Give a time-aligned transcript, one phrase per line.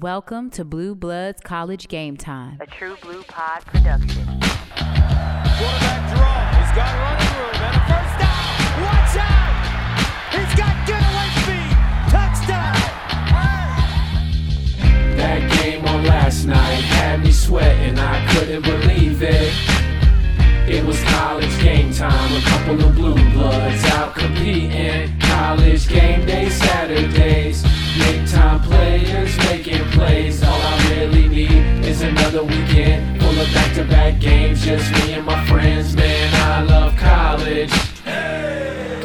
[0.00, 2.56] Welcome to Blue Bloods College Game Time.
[2.62, 4.24] a True Blue Pod production.
[4.24, 4.40] Quarterback
[6.16, 6.48] draw.
[6.56, 8.56] He's got running room and a first down.
[8.88, 9.52] Watch out!
[10.32, 11.76] He's got getaway speed.
[12.08, 12.80] Touchdown!
[15.18, 19.71] That game on last night had me sweating, I couldn't believe it.
[20.68, 25.18] It was college game time, a couple of blue bloods out competing.
[25.18, 27.62] College game day Saturdays,
[27.98, 30.42] big time players making plays.
[30.42, 35.14] All I really need is another weekend full of back to back games, just me
[35.14, 35.96] and my friends.
[35.96, 37.72] Man, I love college.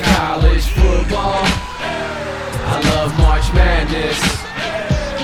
[0.03, 1.43] College football.
[2.69, 4.21] I love March Madness.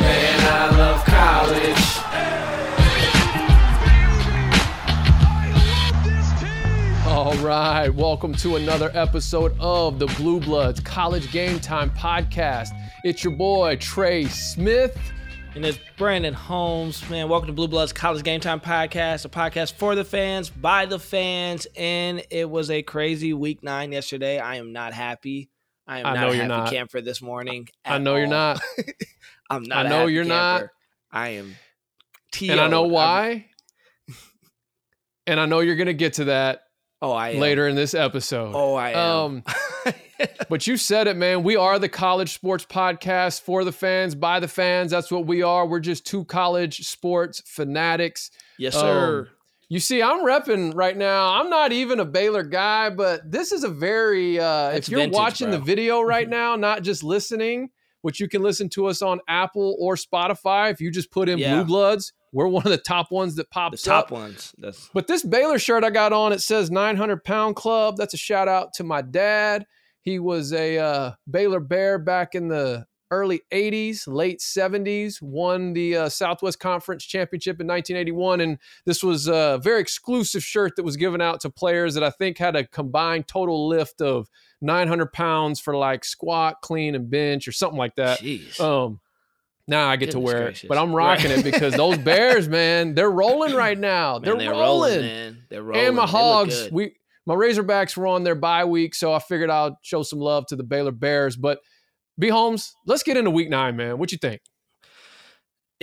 [0.02, 1.82] Man, I love college.
[7.33, 12.69] All right, welcome to another episode of the Blue Bloods College Game Time Podcast.
[13.03, 14.95] It's your boy Trey Smith.
[15.55, 17.29] And it's Brandon Holmes, man.
[17.29, 20.99] Welcome to Blue Bloods College Game Time Podcast, a podcast for the fans, by the
[20.99, 21.65] fans.
[21.75, 24.37] And it was a crazy week nine yesterday.
[24.37, 25.49] I am not happy.
[25.87, 26.70] I am I not know happy not.
[26.70, 27.68] camper this morning.
[27.84, 28.62] I know you're not,
[29.49, 29.87] I'm not.
[29.87, 30.65] I know you're not.
[31.12, 31.55] I am.
[32.43, 33.47] and I know why.
[35.25, 36.65] And I know you're gonna get to that
[37.04, 37.40] Oh, I am.
[37.40, 38.54] later in this episode.
[38.55, 39.43] Oh, I am.
[39.85, 39.93] Um,
[40.49, 41.43] but you said it, man.
[41.43, 44.91] We are the college sports podcast for the fans, by the fans.
[44.91, 45.68] That's what we are.
[45.68, 48.31] We're just two college sports fanatics.
[48.57, 49.21] yes, sir.
[49.24, 49.27] Um,
[49.68, 51.34] You see, I'm repping right now.
[51.34, 55.15] I'm not even a Baylor guy, but this is a very uh if you're vintage,
[55.18, 57.70] watching the video right now, not just listening,
[58.01, 60.71] which you can listen to us on Apple or Spotify.
[60.71, 61.55] If you just put in Yeah.
[61.55, 64.12] Blue Bloods, we're one of the top ones that the pops top up.
[64.12, 64.53] ones.
[64.57, 67.95] That's But this Baylor shirt I got on, it says 900 pound club.
[67.95, 69.66] That's a shout out to my dad.
[70.01, 75.95] He was a uh, Baylor Bear back in the early 80s, late 70s, won the
[75.95, 78.41] uh, Southwest Conference Championship in 1981.
[78.41, 82.09] And this was a very exclusive shirt that was given out to players that I
[82.09, 84.28] think had a combined total lift of
[84.62, 88.19] 900 pounds for like squat, clean, and bench or something like that.
[88.19, 88.59] jeez.
[88.59, 89.00] Um,
[89.68, 90.66] now I get to wear gracious.
[90.66, 91.40] it, but I'm rocking Right.
[91.40, 94.19] it because those Bears, man, they're rolling right now.
[94.19, 95.01] Man, they're, rolling.
[95.01, 95.44] man.
[95.50, 95.85] They're rolling.
[95.88, 99.73] And my Hogs, we my Razorbacks were on their bye week, so I figured I'd
[99.81, 101.35] show some love to the Baylor Bears.
[101.38, 101.59] But
[102.19, 103.97] B Holmes, let's get into week nine, man.
[103.97, 104.41] What you think?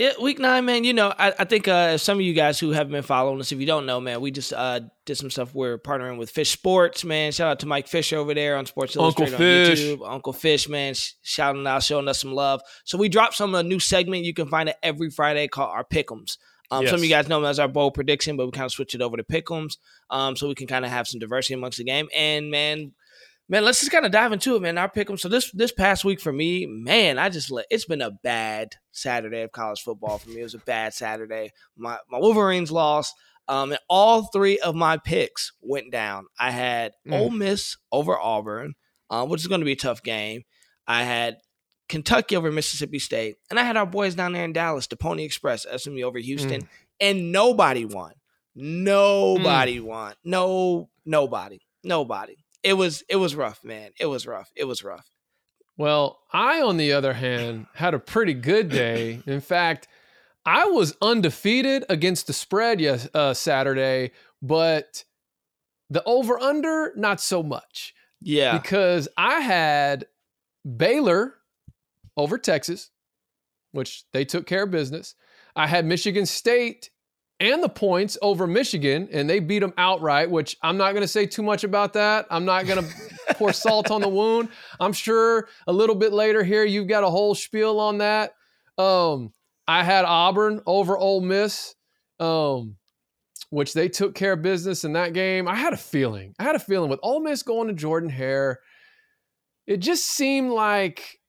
[0.01, 0.85] Yeah, week nine, man.
[0.85, 3.53] You know, I, I think uh, some of you guys who have been following us,
[3.53, 5.55] if you don't know, man, we just uh, did some stuff.
[5.55, 7.33] We're partnering with Fish Sports, man.
[7.33, 9.91] Shout out to Mike Fisher over there on Sports Uncle Illustrated Fish.
[9.91, 10.11] on YouTube.
[10.11, 12.63] Uncle Fish, man, sh- shouting out, showing us some love.
[12.87, 14.25] So we dropped some a new segment.
[14.25, 16.39] You can find it every Friday called our Pick'ems.
[16.71, 18.73] Um, Some of you guys know them as our bold prediction, but we kind of
[18.73, 19.77] switch it over to Pick'ems,
[20.09, 22.09] um, so we can kind of have some diversity amongst the game.
[22.17, 22.93] And man,
[23.51, 24.79] man, let's just kind of dive into it, man.
[24.79, 25.19] I'll pick them.
[25.19, 28.77] So this this past week for me, man, I just let it's been a bad
[28.93, 30.41] Saturday of college football for me.
[30.41, 31.51] It was a bad Saturday.
[31.77, 33.15] My my Wolverines lost.
[33.49, 36.27] Um, and all three of my picks went down.
[36.39, 37.19] I had Mm.
[37.19, 38.75] Ole Miss over Auburn,
[39.11, 40.43] um, which is going to be a tough game.
[40.87, 41.39] I had
[41.89, 45.25] Kentucky over Mississippi State, and I had our boys down there in Dallas, the Pony
[45.25, 46.69] Express, SMU over Houston,
[47.01, 48.13] and nobody won.
[48.55, 50.15] Nobody won.
[50.23, 52.37] No, nobody, nobody.
[52.63, 53.91] It was it was rough, man.
[53.99, 54.51] It was rough.
[54.55, 55.11] It was rough.
[55.77, 59.23] Well, I, on the other hand, had a pretty good day.
[59.27, 59.89] In fact,
[60.45, 64.11] I was undefeated against the spread yes, uh, Saturday,
[64.43, 65.05] but
[65.89, 67.95] the over under, not so much.
[68.21, 70.05] Yeah, because I had
[70.77, 71.37] Baylor
[72.17, 72.91] over Texas,
[73.73, 75.15] which they took care of business.
[75.57, 76.91] I had Michigan State
[77.41, 81.09] and the points over Michigan, and they beat them outright, which I'm not going to
[81.09, 82.27] say too much about that.
[82.31, 84.51] I'm not going to pour salt on the wound.
[84.79, 88.35] I'm sure a little bit later here, you've got a whole spiel on that.
[88.79, 89.33] Um,
[89.67, 91.75] I had Auburn over Ole Miss.
[92.19, 92.77] Um,
[93.49, 95.49] which they took care of business in that game.
[95.49, 96.35] I had a feeling.
[96.39, 98.61] I had a feeling with Ole Miss going to Jordan Hare,
[99.71, 101.21] it just seemed like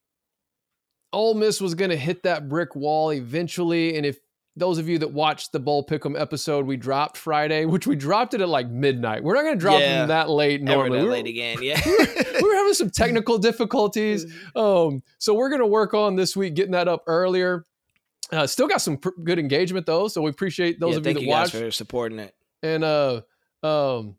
[1.14, 3.96] Ole Miss was going to hit that brick wall eventually.
[3.96, 4.18] And if
[4.58, 8.34] those of you that watched the Bowl Pick'em episode we dropped Friday, which we dropped
[8.34, 10.00] it at like midnight, we're not going to drop Yeah.
[10.00, 10.98] them that late normally.
[11.00, 11.58] that We were- late again.
[11.62, 14.26] Yeah, we were having some technical difficulties.
[14.56, 17.64] Um, so we're going to work on this week getting that up earlier.
[18.32, 21.14] Uh, still got some pr- good engagement though, so we appreciate those yeah, of you
[21.14, 21.56] that you guys watched.
[21.56, 22.34] for supporting it.
[22.64, 23.22] And uh
[23.64, 24.16] um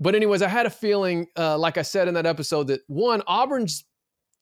[0.00, 3.22] but anyways, I had a feeling uh like I said in that episode that one
[3.26, 3.66] Auburn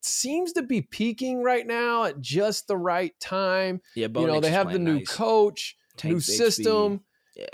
[0.07, 3.81] seems to be peaking right now at just the right time.
[3.95, 5.09] Yeah, Bo you know, Nix they have the new nice.
[5.09, 6.23] coach, Tank new Bigsby.
[6.23, 7.01] system,
[7.35, 7.47] Yeah,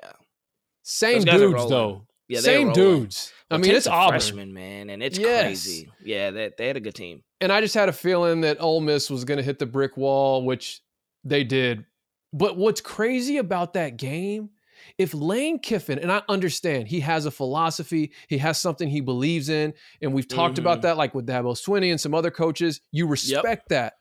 [0.83, 2.07] same Those dudes though.
[2.29, 2.75] yeah, they're same rolling.
[3.01, 3.33] dudes.
[3.51, 4.21] I mean, Tank's it's a Auburn.
[4.21, 5.43] freshman, man, and it's Yes.
[5.45, 5.91] crazy.
[6.03, 7.23] Yeah, they, they had a good team.
[7.41, 9.97] And I just had a feeling that Ole Miss was going to hit the brick
[9.97, 10.81] wall, which
[11.25, 11.85] They did.
[12.33, 14.51] But what's crazy about that game,
[14.99, 19.49] if Lane Kiffin, and I understand he has a philosophy, he has something he believes
[19.49, 20.83] in, and we've talked about Mhm.
[20.83, 23.95] that like with Dabo Swinney and some other coaches, you respect that.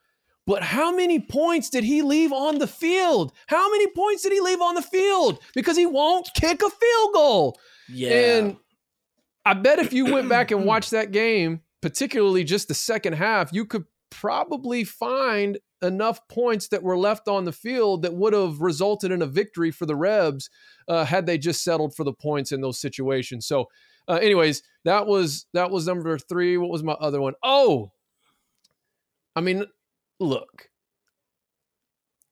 [0.48, 3.32] But how many points did he leave on the field?
[3.48, 5.40] How many points did he leave on the field?
[5.54, 7.60] Because he won't kick a field goal.
[7.88, 8.10] Yeah.
[8.38, 8.58] And
[9.46, 13.54] I bet if you went back and watched that game, particularly just the second half,
[13.54, 18.62] you could probably find enough points that were left on the field that would have
[18.62, 20.50] resulted in a victory for the Rebs
[20.88, 23.48] uh, had they just settled for the points in those situations.
[23.48, 23.66] So,
[24.08, 26.58] uh, anyways, that was that was number three.
[26.58, 27.34] What was my other one?
[27.44, 27.92] Oh,
[29.36, 29.66] I mean,
[30.20, 30.68] look.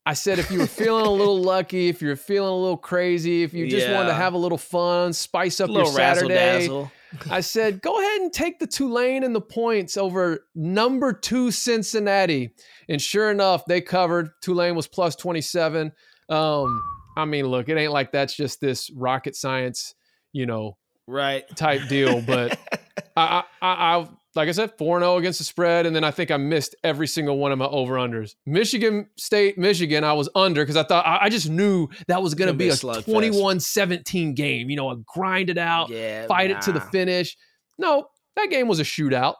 [0.05, 3.43] I said if you were feeling a little lucky, if you're feeling a little crazy,
[3.43, 6.91] if you just wanted to have a little fun, spice up your Saturday, dazzle.
[7.29, 12.53] I said, go ahead and take the Tulane and the points over number two Cincinnati.
[12.87, 14.29] And sure enough, they covered.
[14.41, 15.91] Tulane was plus 27.
[16.29, 16.81] Um,
[17.17, 19.95] I mean, look, it ain't like that's just this rocket science,
[20.33, 20.77] you know,
[21.07, 21.43] Right.
[21.55, 22.21] type deal.
[22.21, 22.57] But
[23.17, 25.85] I, I, I, I, like I said, 4 0 against the spread.
[25.85, 28.35] And then I think I missed every single one of my over unders.
[28.45, 32.35] Michigan State, Michigan, I was under because I thought, I, I just knew that was
[32.35, 36.27] going to be a a 21 17 game, you know, a grind it out Yeah.
[36.27, 37.35] fight it to the finish.
[37.77, 39.35] No, that game was a shootout.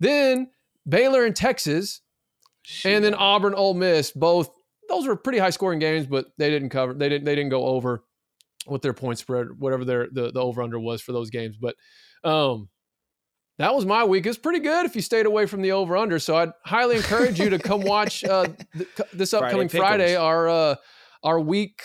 [0.00, 0.50] Then
[0.88, 2.00] Baylor and Texas,
[2.84, 4.10] and then Auburn, Ole Miss.
[4.10, 4.50] Both
[4.88, 6.94] those were pretty high scoring games, but they didn't cover.
[6.94, 7.24] They didn't.
[7.24, 8.02] They didn't go over
[8.66, 11.56] what their point spread, whatever their the, the over under was for those games.
[11.56, 11.76] But
[12.24, 12.68] um,
[13.62, 14.26] that was my week.
[14.26, 16.18] It was pretty good if you stayed away from the over under.
[16.18, 20.16] So I'd highly encourage you to come watch uh, th- this upcoming Friday Friday.
[20.16, 20.74] Our uh,
[21.22, 21.80] our week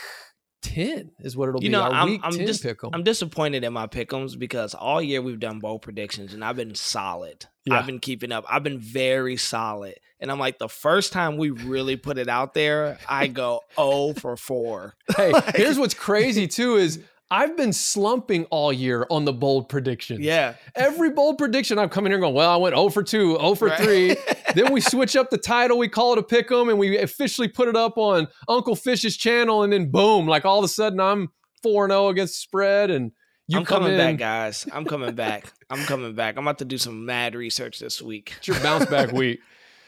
[0.63, 1.73] ten is what it'll You be.
[1.73, 2.65] know, our I'm week I'm 10 dis-.
[2.93, 6.73] I'm disappointed in my pickums because all year we've done bold predictions and I've been
[6.73, 7.45] solid.
[7.65, 7.75] Yeah.
[7.75, 8.43] I've been keeping up.
[8.49, 9.95] I've been very solid.
[10.19, 14.13] And I'm like, the first time we really put it out there, I go 0
[14.13, 14.95] for 4.
[15.15, 20.21] Hey, here's what's crazy too is I've been slumping all year on the bold predictions.
[20.21, 20.53] Yeah.
[20.75, 23.67] Every bold prediction I'm coming here going, well, I went 0 for 2, 0 for
[23.67, 23.79] Right.
[23.79, 24.17] 3.
[24.55, 27.49] then we switch up the title, we call it a pick 'em, and we officially
[27.49, 30.99] put it up on Uncle Fish's channel, and then boom, like all of a sudden
[31.01, 31.29] I'm
[31.63, 33.11] 4 0 against spread, and
[33.49, 33.97] you I'm come coming in.
[33.97, 34.65] back, guys.
[34.71, 35.51] I'm coming back.
[35.69, 36.37] I'm coming back.
[36.37, 38.33] I'm about to do some mad research this week.
[38.37, 39.39] It's your bounce back week.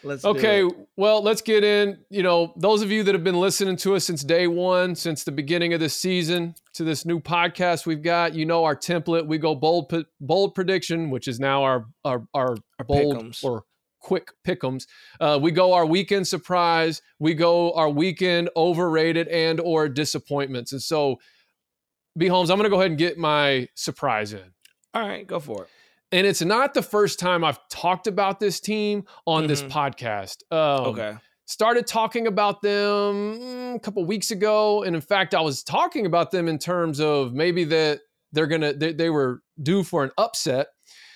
[0.03, 0.63] Let's Okay,
[0.95, 1.99] well, let's get in.
[2.09, 5.23] You know, those of you that have been listening to us since day one, since
[5.23, 9.25] the beginning of this season, to this new podcast we've got, you know our template.
[9.25, 13.43] We go bold, bold prediction, which is now our our our, Our bold pick'ems.
[13.43, 13.63] or
[13.99, 14.87] quick pickums.
[15.19, 17.01] Uh, we go our weekend surprise.
[17.19, 20.71] We go our weekend overrated and or disappointments.
[20.71, 21.17] And so,
[22.17, 24.53] B Holmes, I'm going to go ahead and get my surprise in.
[24.93, 25.69] All right, go for it.
[26.11, 29.69] And it's not the first time I've talked about this team on this Mhm.
[29.69, 30.37] podcast.
[30.51, 31.17] Um, Okay.
[31.45, 36.05] started talking about them mm, a couple weeks ago and in fact i was talking
[36.05, 38.01] about them in terms of maybe that
[38.31, 40.67] they're gonna they, they were due for an upset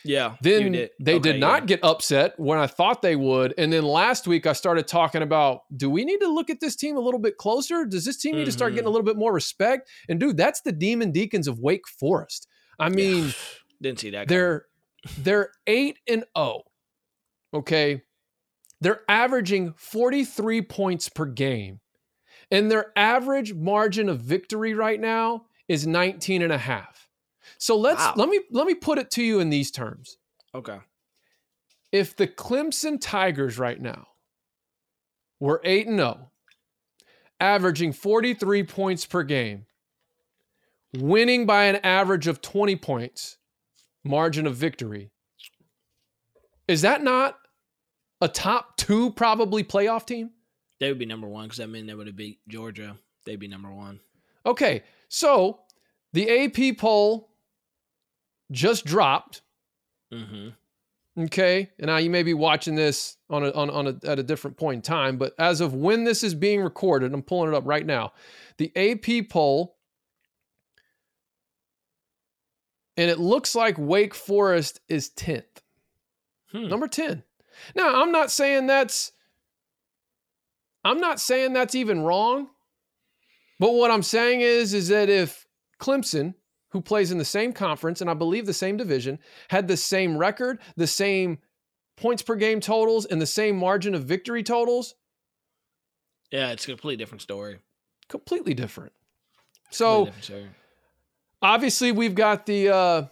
[0.04, 0.36] Yeah.
[0.42, 0.90] then did.
[1.00, 1.66] they Okay, did not yeah.
[1.68, 5.60] get upset when i thought they would and then last week i started talking about
[5.78, 8.36] do we need to look at this team a little bit closer does this team
[8.36, 11.48] need to start getting a little bit more respect and dude that's the demon deacons
[11.48, 12.48] of wake forest
[12.80, 13.32] i mean
[13.84, 14.28] Didn't see that.
[14.30, 14.66] they're
[15.18, 16.62] they're 8 and 0.
[17.54, 18.02] Okay?
[18.82, 21.80] They're averaging 43 points per game.
[22.52, 27.08] And their average margin of victory right now is 19 and a half.
[27.58, 28.14] So let's Wow.
[28.18, 30.18] let me let me put it to you in these terms.
[30.54, 30.80] okay.
[31.92, 34.08] If the Clemson Tigers right now
[35.40, 36.32] were 8 and 0,
[37.40, 39.66] averaging 43 points per game,
[40.98, 43.38] winning by an average of 20 points,
[44.04, 45.12] margin of victory.
[46.68, 47.38] Is that not
[48.22, 50.32] a top two probably playoff team?
[50.80, 52.98] They would be number one because that means they would have beat Georgia.
[53.26, 54.00] They'd be number one.
[54.46, 55.62] Okay, so
[56.12, 57.30] the AP poll
[58.52, 59.42] just dropped.
[60.14, 60.50] Mm-hmm.
[61.26, 64.24] Okay, and now you may be watching this on a, on, on a, at a
[64.24, 67.56] different point in time, but as of when this is being recorded, I'm pulling it
[67.56, 68.14] up right now.
[68.58, 69.73] The AP poll,
[72.98, 75.44] and it looks like Wake Forest is 10th.
[76.52, 76.68] Hmm.
[76.68, 77.24] number 10
[77.76, 79.12] now i'm not saying that's
[80.84, 82.48] i'm not saying that's even wrong
[83.60, 85.48] but what i'm saying is is that if
[85.80, 86.36] clemson
[86.70, 89.18] who plays in the same conference and i believe the same division
[89.50, 91.40] had the same record the same
[91.98, 94.94] points per game totals and the same margin of victory totals
[96.32, 97.60] Yeah, it's a completely different story.
[98.10, 98.92] completely different
[99.72, 100.50] so Completely different story.
[101.44, 103.04] Obviously we've got the uh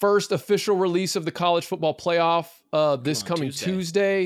[0.00, 3.64] first official release of the college football playoff uh, this coming Tuesday.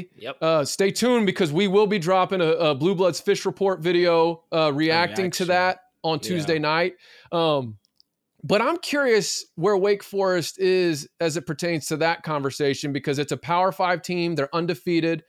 [0.02, 0.08] Tuesday.
[0.16, 0.36] Yep.
[0.40, 4.42] Uh, stay tuned because we will be dropping a, a Blue Bloods Fish Report video
[4.50, 6.28] uh, reacting to that on Yeah.
[6.28, 6.94] Tuesday night.
[7.30, 7.76] Um,
[8.42, 13.30] but I'm curious where Wake Forest is as it pertains to that conversation because it's
[13.32, 14.34] a Power Five team.
[14.34, 15.22] They're undefeated.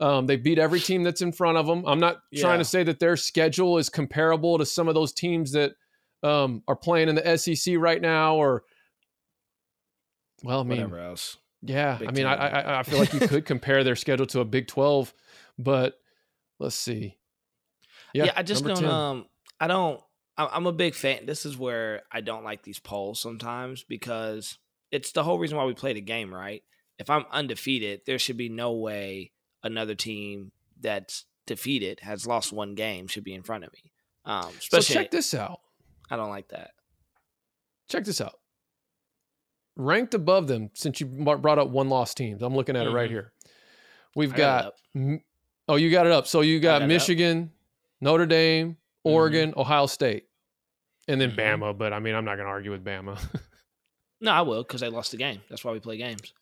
[0.00, 1.84] Um, they beat every team that's in front of them.
[1.86, 2.58] I'm not trying Yeah.
[2.58, 5.72] to say that their schedule is comparable to some of those teams that
[6.22, 8.64] um, are playing in the SEC right now, or
[10.42, 11.36] well, I mean, Whatever else.
[11.62, 12.66] yeah, Big I mean, I, Ten.
[12.66, 15.12] I I feel like you could compare their schedule to a Big Twelve,
[15.58, 15.98] but
[16.58, 17.16] let's see.
[18.12, 18.88] Yeah, I just number don't.
[18.88, 18.90] 10.
[18.90, 19.26] Um,
[19.60, 20.00] I don't.
[20.38, 21.26] I- I'm a big fan.
[21.26, 24.58] This is where I don't like these polls sometimes because
[24.90, 26.62] it's the whole reason why we play the game, right?
[26.98, 29.32] If I'm undefeated, there should be no way
[29.62, 33.92] another team that's defeated has lost one game should be in front of me.
[34.24, 35.60] Um, so check this out.
[36.10, 36.70] I don't like that.
[37.88, 38.38] Check this out.
[39.76, 43.08] Ranked above them, since you brought up one loss teams, I'm looking at it right
[43.08, 43.12] Mhm.
[43.12, 43.32] here.
[44.14, 45.20] We've got got,
[45.68, 46.26] oh, you got it up.
[46.26, 46.88] So you got, got.
[46.88, 47.52] Michigan,
[48.00, 50.28] Notre Dame, Oregon, Ohio State,
[51.08, 51.36] and then Mhm.
[51.36, 51.76] Bama.
[51.76, 53.18] But I mean, I'm not going to argue with Bama.
[54.18, 55.42] No, I will because they lost the game.
[55.50, 56.32] That's why we play games.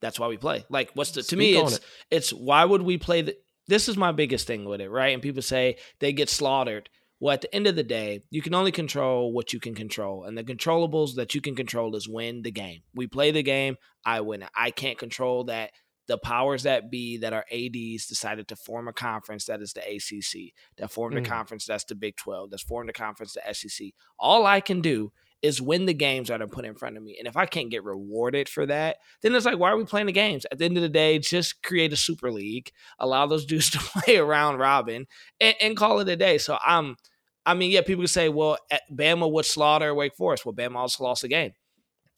[0.00, 0.64] That's why we play.
[0.68, 1.56] Like, what's the to Speak me?
[1.56, 1.84] It's it.
[2.08, 3.36] it's why would we play the?
[3.66, 5.08] This is my biggest thing with it, right?
[5.12, 6.88] And people say they get slaughtered.
[7.22, 10.24] Well, at the end of the day, you can only control what you can control,
[10.24, 12.80] and the controllables that you can control is win the game.
[12.96, 14.48] We play the game, I win it.
[14.56, 15.70] I can't control that.
[16.08, 19.82] The powers that be that are ads decided to form a conference that is the
[19.82, 21.26] ACC, that formed a Mm.
[21.26, 23.92] conference that's the Big Twelve, that's formed a conference the SEC.
[24.18, 25.12] All I can do
[25.42, 27.16] is win the games that are put in front of me.
[27.18, 30.06] And if I can't get rewarded for that, then it's like, why are we playing
[30.06, 30.44] the games?
[30.50, 33.78] At the end of the day, just create a super league, allow those dudes to
[33.78, 35.06] play around Robin,
[35.40, 36.38] and, and call it a day.
[36.38, 36.96] So I'm,
[37.44, 40.46] I mean, yeah, people can say, well, at Bama would slaughter Wake Forest.
[40.46, 41.52] Well, Bama also lost a game,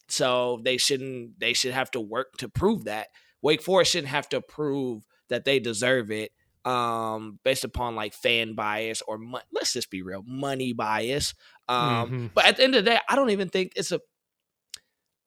[0.08, 1.38] so they shouldn't.
[1.40, 3.08] They should have to work to prove that.
[3.42, 6.30] Wake Forest shouldn't have to prove that they deserve it
[6.66, 11.34] um based upon like fan bias or mo- let's just be real money bias
[11.68, 12.30] um Mhm.
[12.34, 14.00] but at the end of the day i don't even think it's a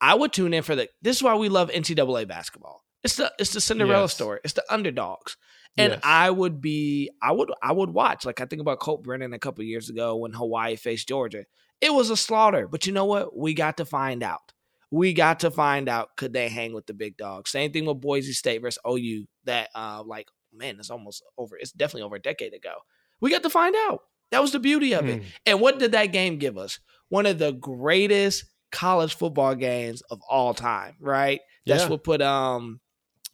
[0.02, 3.32] i would tune in for the this is why we love ncaa basketball it's the
[3.40, 4.14] it's the cinderella Yes.
[4.16, 5.38] story it's the underdogs
[5.78, 6.02] and Yes.
[6.04, 9.40] i would be i would i would watch like i think about colt brennan a
[9.40, 11.46] couple years ago when hawaii faced georgia
[11.82, 14.54] it was a slaughter but you know what we got to find out
[14.92, 18.02] we got to find out could they hang with the big dogs same thing with
[18.02, 22.22] boise state versus ou that uh like man it's almost over it's definitely over a
[22.22, 22.74] decade ago
[23.20, 25.26] we got to find out that was the beauty of it Mm.
[25.46, 26.80] and what did that game give us?
[27.10, 28.44] One of the greatest
[28.74, 31.40] college football games of all time, right?
[31.66, 31.90] That's Yeah.
[31.90, 32.82] what put um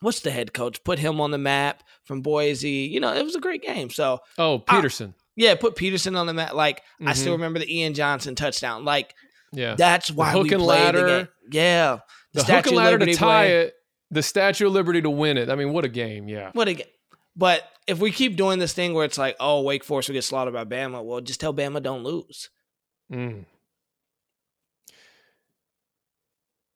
[0.01, 0.83] what's the head coach?
[0.83, 2.69] Put him on the map from Boise.
[2.69, 3.89] You know, it was a great game.
[3.89, 5.13] So Oh, Petersen.
[5.35, 6.55] yeah, put Petersen on the mat.
[6.55, 7.37] Like I still Mhm.
[7.37, 8.85] remember the Ian Johnson touchdown.
[8.85, 9.13] Like
[9.51, 9.75] yeah.
[9.75, 11.07] that's why hook we and played ladder.
[11.07, 11.61] the game.
[11.63, 11.99] Yeah.
[12.33, 13.61] the hook Statue and of ladder to Liberty tie play.
[13.61, 13.75] it,
[14.11, 15.49] the Statue of Liberty to win it.
[15.49, 16.27] I mean, what a game!
[16.27, 16.91] Yeah, What a ga-
[17.35, 20.23] But if we keep doing this thing where it's like, oh, Wake Forest will get
[20.23, 22.49] slaughtered by Bama, well, just tell Bama don't lose.
[23.11, 23.45] Mm.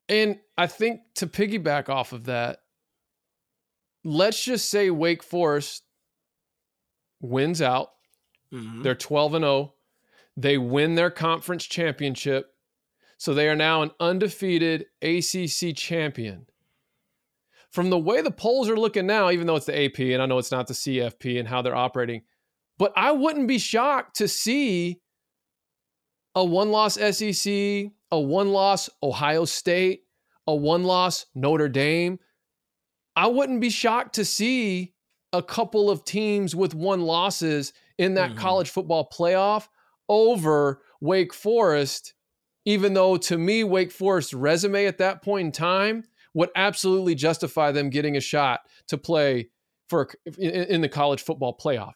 [0.09, 2.59] And I think to piggyback off of that,
[4.07, 5.83] let's just say Wake Forest
[7.19, 7.91] wins out.
[8.53, 8.81] Mhm.
[8.81, 9.73] They're 12 and 0.
[10.37, 12.55] They win their conference championship.
[13.17, 16.47] So they are now an undefeated ACC champion.
[17.71, 20.25] From the way the polls are looking now, even though it's the AP and I
[20.25, 22.23] know it's not the CFP and how they're operating,
[22.77, 25.01] but I wouldn't be shocked to see
[26.33, 30.05] a one loss SEC, a one loss Ohio State,
[30.45, 32.19] a one loss Notre Dame.
[33.17, 34.93] I wouldn't be shocked to see
[35.33, 38.37] a couple of teams with one losses in that Mhm.
[38.37, 39.67] college football playoff
[40.07, 42.13] over Wake Forest,
[42.65, 46.05] even though to me, Wake Forest's resume at that point in time
[46.35, 49.49] would absolutely justify them getting a shot to play
[49.89, 51.93] for in, in the college football playoff.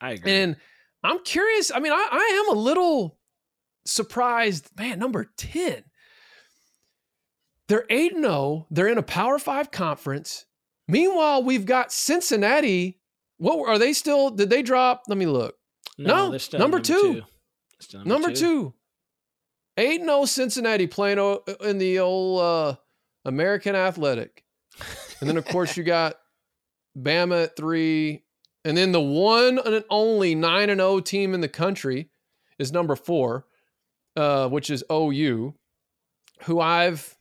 [0.00, 0.32] I agree.
[0.32, 0.56] And
[1.04, 1.70] I'm curious.
[1.70, 3.20] I mean, I, I am a little
[3.84, 4.70] surprised.
[4.76, 5.84] Man, number 10.
[7.68, 8.66] They're 8 0.
[8.70, 10.45] They're in a Power Five conference.
[10.88, 12.98] Meanwhile, we've got Cincinnati.
[13.38, 14.30] What are they still?
[14.30, 15.02] Did they drop?
[15.08, 15.56] Let me look.
[15.98, 17.22] no, they're still number two.
[17.80, 18.72] Still Number two.
[19.78, 21.18] 8 0 Cincinnati playing
[21.60, 22.76] in the old uh,
[23.26, 24.42] American Athletic.
[25.20, 26.16] And then, of course, you got
[26.98, 28.22] Bama at three.
[28.64, 32.10] And then the one and only 9 and 0 team in the country
[32.58, 33.46] is number four,
[34.16, 35.54] uh, which is OU,
[36.44, 37.15] who I've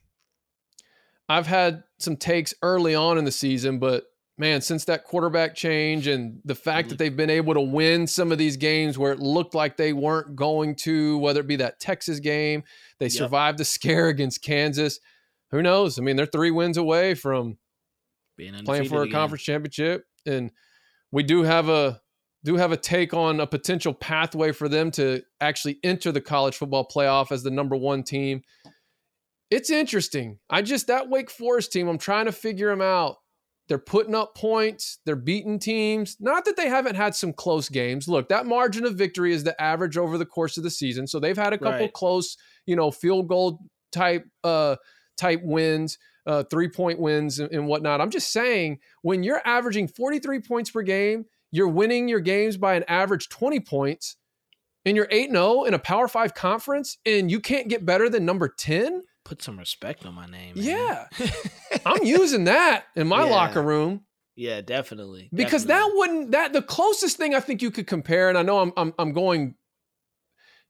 [1.28, 4.06] I've had some takes early on in the season, but
[4.38, 6.90] man, since that quarterback change and the fact mm-hmm.
[6.90, 9.94] that they've been able to win some of these games where it looked like they
[9.94, 12.64] weren't going to, whether it be that Texas game,
[13.00, 13.12] they Yep.
[13.14, 15.00] survived the scare against Kansas.
[15.52, 15.98] Who knows?
[15.98, 17.58] I mean, they're three wins away from
[18.38, 19.14] Being playing for a again.
[19.14, 20.52] conference championship, and
[21.12, 22.02] we do have a
[22.44, 26.56] do have a take on a potential pathway for them to actually enter the college
[26.56, 28.44] football playoff as the number one team.
[29.52, 30.40] It's interesting.
[30.50, 31.88] I just that Wake Forest team.
[31.88, 33.18] I'm trying to figure them out.
[33.68, 35.00] They're putting up points.
[35.06, 36.18] They're beating teams.
[36.20, 38.08] Not that they haven't had some close games.
[38.08, 41.08] Look, that margin of victory is the average over the course of the season.
[41.08, 41.94] So they've had a couple Right.
[41.94, 43.60] close, you know, field goal
[43.92, 44.76] type uh
[45.18, 45.98] type wins,
[46.28, 48.02] uh three point wins and, and whatnot.
[48.02, 52.76] I'm just saying when you're averaging 43 points per game, you're winning your games by
[52.76, 54.18] an average 20 points,
[54.84, 58.26] and you're 8 0 in a Power Five conference, and you can't get better than
[58.26, 59.02] number 10.
[59.26, 60.56] Put some respect on my name.
[60.56, 60.64] man.
[60.64, 61.08] Yeah.
[61.86, 63.32] I'm using that in my Yeah.
[63.32, 64.02] locker room
[64.38, 65.30] yeah, definitely.
[65.34, 65.92] because definitely.
[65.92, 68.72] that wouldn't that the closest thing I think you could compare, and I know I'm
[68.78, 69.56] I'm I'm going,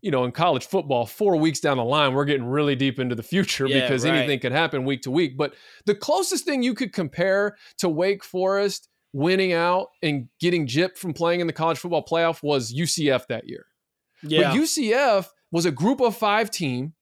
[0.01, 3.15] you know, in college football, four weeks down the line, we're getting really deep into
[3.15, 4.13] the future Yeah, because right.
[4.13, 5.35] anything could happen week to week.
[5.37, 5.53] But
[5.85, 11.13] the closest thing you could compare to Wake Forest winning out and getting gypped from
[11.13, 13.65] playing in the college football playoff was UCF that year.
[14.23, 16.93] yeah, But UCF was a group of five team.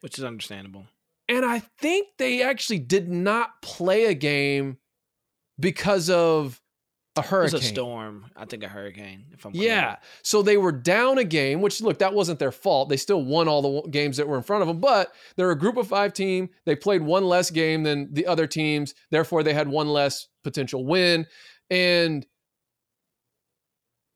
[0.00, 0.86] Which is understandable.
[1.28, 4.78] And I think they actually did not play a game
[5.60, 6.60] because of
[7.16, 7.52] a It hurricane.
[7.52, 8.26] was a storm.
[8.36, 9.26] I think a hurricane.
[9.32, 9.82] If I'm Yeah.
[9.86, 10.04] correct.
[10.22, 12.88] So they were down a game, which look, that wasn't their fault.
[12.88, 15.58] They still won all the games that were in front of them, but they're a
[15.58, 16.48] group of five team.
[16.64, 18.94] They played one less game than the other teams.
[19.10, 21.26] Therefore, they had one less potential win.
[21.70, 22.24] And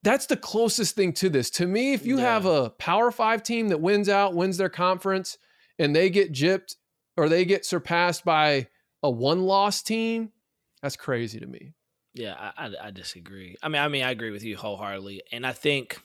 [0.04, 1.50] that's the closest thing to this.
[1.50, 2.24] To me, if you Yeah.
[2.32, 5.38] have a power five team that wins out, wins their conference,
[5.78, 6.76] and they get gypped
[7.16, 8.68] or they get surpassed by
[9.02, 10.30] a one loss team,
[10.82, 11.74] that's crazy to me.
[12.14, 13.56] Yeah, I, I I disagree.
[13.62, 15.98] I mean, I mean, I agree with you wholeheartedly, and I think,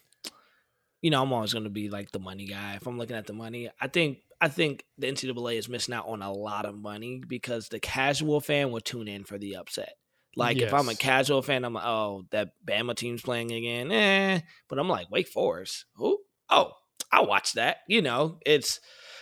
[1.01, 2.75] you know, I'm always going to be like the money guy.
[2.75, 6.07] If I'm looking at the money, I think I think the NCAA is missing out
[6.07, 9.93] on a lot of money because the casual fan will tune in for the upset.
[10.35, 14.41] Like if I'm a casual fan, I'm like, oh, that Bama team's playing again, eh.
[14.69, 16.19] But I'm like, Wake Forest, who?
[16.47, 16.73] Oh,
[17.11, 17.77] I'll watch that.
[17.87, 18.79] You know, it's.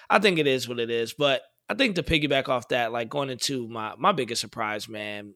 [0.10, 3.10] I think it is what it is, but I think to piggyback off that, like
[3.10, 5.34] going into my my biggest surprise, man,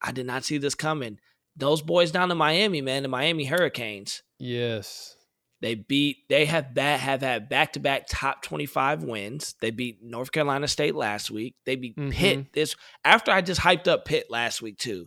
[0.00, 1.18] I did not see this coming.
[1.56, 5.14] Those boys down in Miami, man, the Miami Hurricanes, Yes.
[5.60, 6.28] they beat.
[6.30, 9.54] They have bat have had back to back top twenty five wins.
[9.60, 11.56] They beat North Carolina State last week.
[11.66, 12.48] They beat Pitt mm-hmm.
[12.54, 15.06] this after I just hyped up Pitt last week too.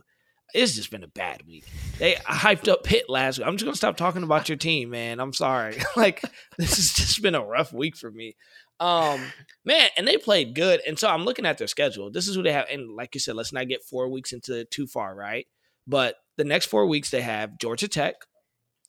[0.54, 1.64] It's just been a bad week.
[1.98, 3.48] They hyped up Pitt last week.
[3.48, 5.18] I'm just gonna stop talking about your team, man.
[5.18, 5.76] I'm sorry.
[5.96, 6.22] like
[6.56, 8.36] this has just been a rough week for me.
[8.78, 9.20] Um,
[9.64, 10.80] man, and they played good.
[10.86, 12.10] And so I'm looking at their schedule.
[12.10, 12.66] This is who they have.
[12.70, 15.46] And like you said, let's not get four weeks into too far, right?
[15.86, 18.16] But the next four weeks they have Georgia Tech,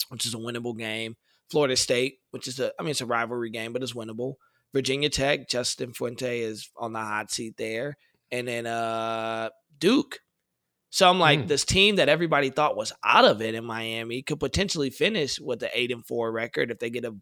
[0.10, 1.15] which is a winnable game.
[1.50, 4.34] Florida State, which is a I mean it's a rivalry game, but it's winnable.
[4.73, 7.95] Virginia Tech, Justin Fuente is on the hot seat there.
[8.32, 10.19] And then uh Duke.
[10.89, 11.47] So I'm like, Mm.
[11.47, 15.60] this team that everybody thought was out of it in Miami could potentially finish with
[15.60, 17.13] the eight and four record if they get a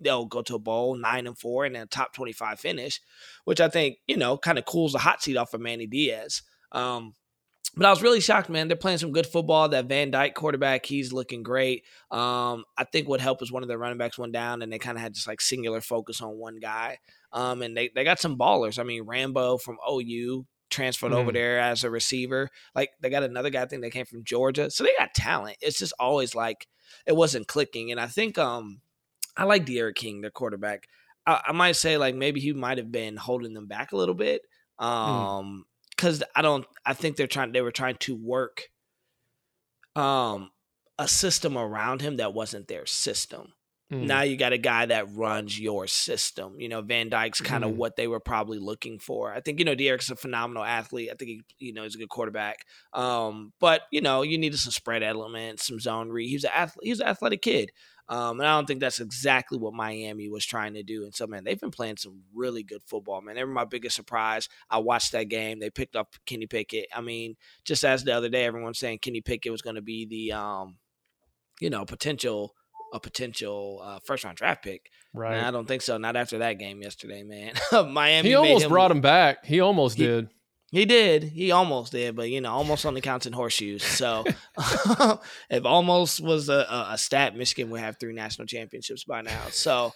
[0.00, 3.00] they'll go to a bowl nine and four and then a top 25 finish
[3.44, 6.42] which i think you know kind of cools the hot seat off of manny diaz
[6.72, 7.14] um
[7.76, 8.66] but I was really shocked, man.
[8.66, 9.68] They're playing some good football.
[9.68, 11.84] That Van Dyke quarterback, he's looking great.
[12.10, 14.78] Um, I think what helped is one of their running backs went down, and they
[14.78, 16.98] kind of had just like singular focus on one guy.
[17.32, 18.80] Um, and they they got some ballers.
[18.80, 21.34] I mean, Rambo from OU transferred over Mm.
[21.34, 22.48] there as a receiver.
[22.74, 24.70] Like they got another guy, I think they came from Georgia.
[24.70, 25.58] So they got talent.
[25.60, 26.66] It's just always like
[27.06, 27.92] it wasn't clicking.
[27.92, 28.80] And I think um
[29.38, 30.88] I like D'Eriq King, their quarterback.
[31.26, 34.14] I, I might say like maybe he might have been holding them back a little
[34.14, 34.42] bit.
[34.78, 35.64] Um
[35.96, 38.68] because I don't I think they're trying they were trying to work
[39.96, 40.50] um
[40.98, 43.52] a system around him that wasn't their system.
[43.92, 44.04] Mm.
[44.06, 46.60] Now you got a guy that runs your system.
[46.60, 47.76] You know, Van Dyke's kind of Mhm.
[47.76, 49.32] what they were probably looking for.
[49.32, 51.08] I think, you know, D'Eriq's a phenomenal athlete.
[51.10, 52.66] I think he, you know, he's a good quarterback.
[52.92, 56.28] Um, but, you know, you needed some spread elements, some zone read.
[56.28, 57.70] He's an athlete, he's an athletic kid.
[58.10, 61.04] Um, and I don't think that's exactly what Miami was trying to do.
[61.04, 63.36] And so, man, they've been playing some really good football, man.
[63.36, 64.48] They were my biggest surprise.
[64.70, 65.60] I watched that game.
[65.60, 66.88] They picked up Kenny Pickett.
[66.94, 70.06] I mean, just as the other day, everyone's saying Kenny Pickett was going to be
[70.06, 70.78] the, um,
[71.60, 72.54] you know, potential
[72.92, 74.90] a potential uh, first round draft pick.
[75.12, 75.42] right.
[75.42, 75.98] I don't think so.
[75.98, 77.52] Not after that game yesterday, man.
[77.92, 78.28] Miami.
[78.30, 79.44] he almost him- brought him back.
[79.44, 80.28] He almost He- did.
[80.70, 81.22] He did.
[81.22, 83.82] He almost did, but you know, almost only counts in horseshoes.
[83.82, 84.24] So
[85.50, 89.40] if almost was a, a, a stat, Michigan would have three national championships by now.
[89.50, 89.94] So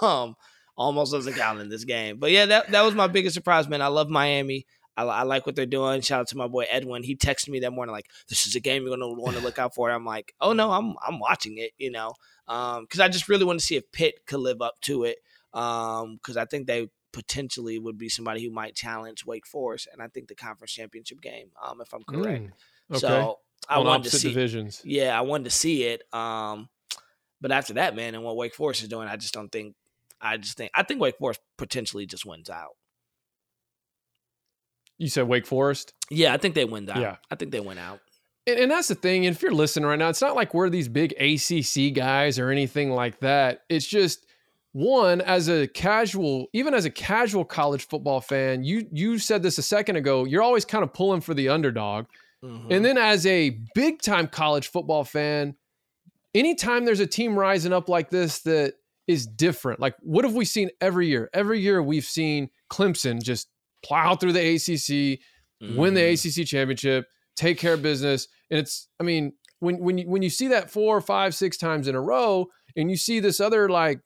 [0.00, 0.36] um,
[0.76, 2.18] almost doesn't count in this game.
[2.18, 3.82] But yeah, that that was my biggest surprise, man.
[3.82, 4.66] I love Miami.
[4.96, 6.00] I, I like what they're doing.
[6.00, 7.02] Shout out to my boy Edwin.
[7.02, 9.58] He texted me that morning like, "This is a game you're gonna want to look
[9.58, 12.14] out for." I'm like, "Oh no, I'm I'm watching it," you know,
[12.46, 15.18] because I just really want to see if Pitt could live up to it.
[15.52, 20.08] Because I think they potentially would be somebody who might challenge Wake Forest, and I
[20.08, 22.44] think the conference championship game, um, if I'm correct.
[22.44, 22.98] Mm, okay.
[22.98, 24.28] So I On wanted to see.
[24.28, 24.82] divisions.
[24.84, 26.02] Yeah, I wanted to see it.
[26.12, 26.68] Um,
[27.40, 29.74] but after that, man, and what Wake Forest is doing, I just don't think.
[30.20, 32.76] I just think I think Wake Forest potentially just wins out.
[34.98, 35.94] You said Wake Forest.
[36.10, 36.98] Yeah, I think they win out.
[36.98, 37.16] Yeah.
[37.30, 38.00] I think they win out.
[38.46, 39.24] And, and that's the thing.
[39.24, 42.90] If you're listening right now, it's not like we're these big ACC guys or anything
[42.92, 43.62] like that.
[43.68, 44.26] It's just
[44.72, 48.64] one as a casual, even as a casual college football fan.
[48.64, 50.24] You you said this a second ago.
[50.24, 52.06] You're always kind of pulling for the underdog.
[52.42, 52.70] Mhm.
[52.70, 55.54] And then as a big time college football fan,
[56.34, 58.74] anytime there's a team rising up like this that
[59.06, 61.30] is different, like what have we seen every year?
[61.32, 63.48] Every year we've seen Clemson just
[63.84, 65.20] plow through the ACC,
[65.76, 66.12] win the Mhm.
[66.14, 68.26] ACC championship, take care of business.
[68.50, 71.56] And it's, I mean, when when you when you see that four or five, six
[71.56, 74.00] times in a row, and you see this other like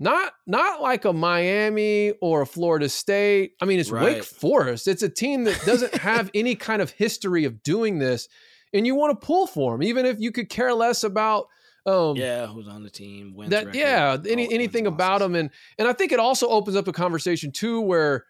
[0.00, 3.52] not not like a Miami or a Florida State.
[3.60, 4.88] I mean, it's Wake Forest.
[4.88, 8.28] It's a team that doesn't have any kind of history of doing this,
[8.72, 11.46] and you want to pull for them, even if you could care less about.
[11.84, 13.34] Um, Yeah, who's on the team?
[13.48, 16.86] That record, yeah any anything about them and and i think it also opens up
[16.86, 18.24] a conversation too where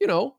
[0.00, 0.36] you know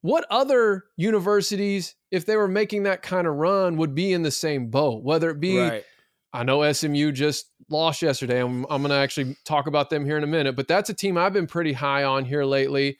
[0.00, 4.30] what other universities if they were making that kind of run would be in the
[4.30, 5.02] same boat?
[5.02, 5.84] Whether it be Right.
[6.32, 8.40] i know smu just lost yesterday.
[8.40, 10.94] I'm, I'm going to actually talk about them here in a minute but that's a
[10.94, 12.98] team i've been pretty high on here lately.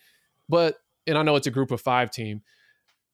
[0.49, 2.43] But and i know it's a group of five team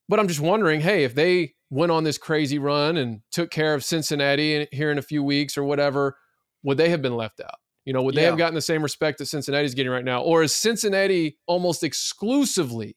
[0.08, 3.74] but i'm just wondering hey if they went on this crazy run and took care
[3.74, 6.16] of cincinnati here in a few weeks or whatever
[6.62, 9.18] would they have been left out you know, would they have gotten the same respect
[9.18, 10.22] that Cincinnati's getting right now?
[10.22, 12.96] Or is Cincinnati almost exclusively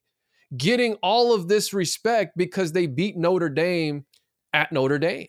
[0.55, 4.05] getting all of this respect because they beat Notre Dame
[4.53, 5.27] at Notre Dame?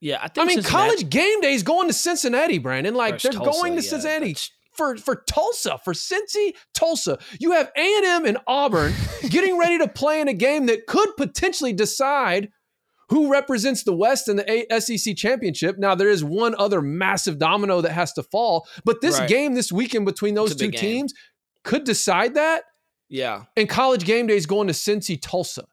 [0.00, 2.94] Yeah, I I mean, Cincinnati- college game day is going to Cincinnati, Brandon.
[2.94, 7.18] Like they're Tulsa, going to yeah, Cincinnati that's- for for Tulsa, for Cincy, Tulsa.
[7.40, 8.92] You have A and M and Auburn
[9.30, 12.50] getting ready to play in a game that could potentially decide
[13.08, 15.78] who represents the West in the A- SEC championship.
[15.78, 19.28] Now there is one other massive domino that has to fall, but this Right.
[19.28, 21.12] game this weekend between those two teams
[21.64, 22.64] could decide that.
[23.08, 25.64] Yeah, And college game day is going to Cincy, Tulsa.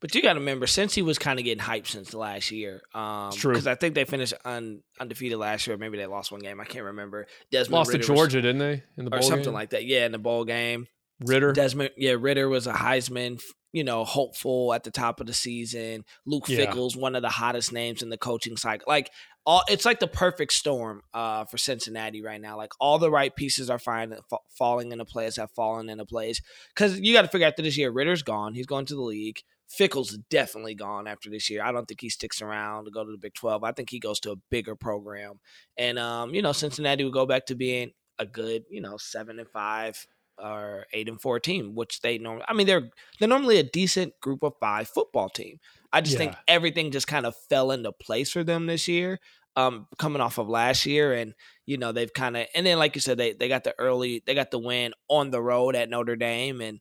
[0.00, 2.80] but you got to remember, Cincy was kind of getting hyped since the last year,
[2.92, 3.52] um, true.
[3.52, 5.76] Because I think they finished un, undefeated last year.
[5.76, 6.60] Maybe they lost one game.
[6.60, 7.28] I can't remember.
[7.52, 8.82] Desmond Lost to Ridder was- Georgia, didn't they?
[8.96, 9.54] In the bowl or something game?
[9.54, 9.84] like that.
[9.84, 10.88] Yeah, in the bowl game.
[11.26, 11.52] Ridder.
[11.52, 13.40] Desmond, yeah, Ridder was a Heisman,
[13.72, 16.04] you know, hopeful at the top of the season.
[16.26, 16.58] Luke Yeah.
[16.58, 18.84] Fickell's, one of the hottest names in the coaching cycle.
[18.86, 19.10] Like
[19.44, 22.56] all, it's like the perfect storm uh, for Cincinnati right now.
[22.56, 26.40] Like all the right pieces are fine, fa- falling into place, have fallen into place.
[26.74, 28.54] Because you got to figure out that this year Ridder's gone.
[28.54, 29.40] He's going to the league.
[29.68, 31.64] Fickell's is definitely gone after this year.
[31.64, 33.64] I don't think he sticks around to go to the Big Twelve.
[33.64, 35.40] I think he goes to a bigger program,
[35.78, 39.38] and um, you know, Cincinnati would go back to being a good, you know, seven
[39.38, 40.06] and five
[40.38, 42.44] or eight and four team, which they normally.
[42.48, 45.58] I mean, they're they're normally a decent group of five football team.
[45.92, 49.20] I just think everything just kind of fell into place for them this year,
[49.56, 51.34] um, coming off of last year, and
[51.66, 54.22] you know they've kind of and then like you said, they they got the early
[54.26, 56.80] they got the win on the road at Notre Dame, and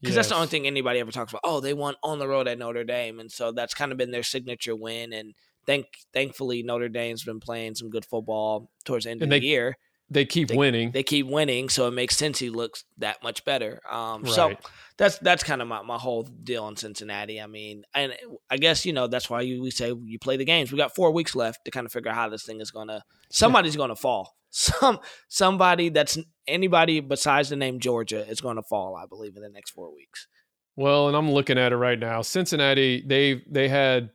[0.00, 1.42] because that's the only thing anybody ever talks about.
[1.44, 4.10] Oh, they won on the road at Notre Dame, and so that's kind of been
[4.10, 5.12] their signature win.
[5.12, 5.34] And
[5.66, 9.40] thank thankfully Notre Dame's been playing some good football towards the end And of they-
[9.40, 9.76] the year
[10.10, 10.90] They keep winning.
[10.90, 13.80] they keep winning, so it makes sense he looks that much better.
[13.88, 14.54] Um, so
[14.96, 17.40] that's that's kind of my, my whole deal in Cincinnati.
[17.40, 18.12] I mean, and
[18.50, 20.72] I guess you know that's why you, we say you play the games.
[20.72, 23.04] We got four weeks left to kind of figure out how this thing is gonna.
[23.30, 24.36] Somebody's gonna fall.
[24.50, 26.18] Some somebody that's
[26.48, 28.96] anybody besides the name Georgia is gonna fall.
[28.96, 30.26] I believe in the next four weeks.
[30.74, 32.22] Well, and I'm looking at it right now.
[32.22, 34.10] Cincinnati, they they had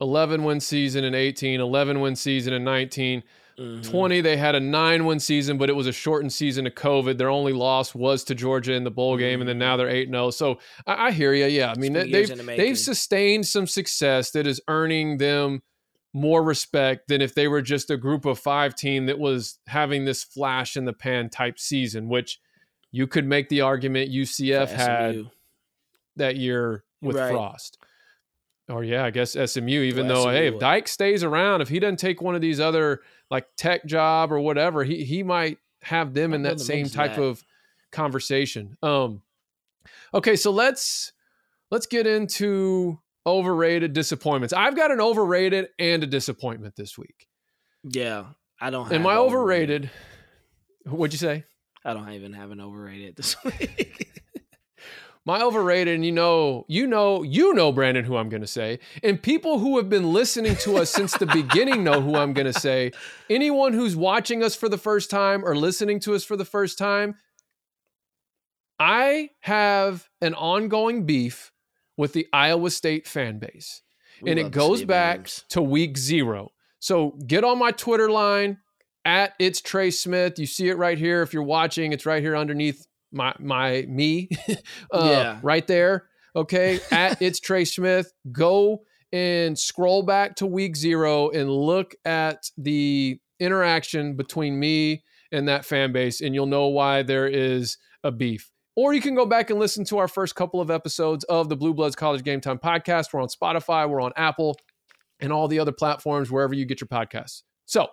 [0.00, 3.22] 11 win season in 18, 11 win season in 19,
[3.58, 3.82] Mhm.
[3.88, 7.16] 20 they had a 9 win season, but it was a shortened season of COVID.
[7.16, 10.08] Their only loss was to Georgia in the bowl game and then now they're 8
[10.10, 10.30] 0.
[10.30, 11.46] So I, I hear you.
[11.46, 15.62] Yeah, I mean they, they've, the they've sustained some success that is earning them
[16.12, 20.04] more respect than if they were just a group of 5 team that was having
[20.04, 22.38] this flash in the pan type season, which
[22.92, 25.30] you could make the argument UCF had
[26.16, 27.32] that year with Right.
[27.32, 27.78] Frost.
[28.68, 29.80] Or yeah, I guess SMU.
[29.82, 30.60] Even Well, though, hey, SMU if would.
[30.60, 34.40] Dyke stays around, if he doesn't take one of these other like tech job or
[34.40, 37.22] whatever, he he might have them in that same type that.
[37.22, 37.44] of
[37.92, 38.76] conversation.
[38.82, 39.22] Um,
[40.14, 41.12] okay, so let's
[41.70, 44.52] let's get into overrated disappointments.
[44.52, 47.26] I've got an overrated and a disappointment this week.
[47.82, 48.26] Yeah,
[48.60, 48.84] I don't.
[48.84, 49.90] Have And my an overrated,
[50.84, 51.44] what'd you say?
[51.84, 54.22] I don't even have an overrated this week.
[55.26, 58.78] My overrated, and you know, you know, you know, Brandon, who I'm going to say,
[59.02, 62.46] and people who have been listening to us since the beginning know who I'm going
[62.46, 62.92] to say.
[63.28, 66.78] Anyone who's watching us for the first time or listening to us for the first
[66.78, 67.16] time,
[68.78, 71.52] I have an ongoing beef
[71.96, 73.82] with the Iowa State fan base,
[74.22, 76.52] We and it goes see back to week zero.
[76.78, 78.58] So get on my Twitter line
[79.04, 80.38] at it's Trey Smith.
[80.38, 81.22] You see it right here.
[81.22, 84.28] If you're watching, it's right here underneath my my me,
[84.92, 85.38] uh, Yeah.
[85.42, 86.06] right there.
[86.36, 88.12] Okay, at it's Trey Smith.
[88.30, 95.02] Go and scroll back to week zero and look at the interaction between me
[95.32, 98.50] and that fan base, and you'll know why there is a beef.
[98.76, 101.56] Or you can go back and listen to our first couple of episodes of the
[101.56, 103.12] Blue Bloods College Game Time podcast.
[103.12, 104.58] We're on Spotify, we're on Apple,
[105.18, 107.42] and all the other platforms wherever you get your podcasts.
[107.64, 107.88] So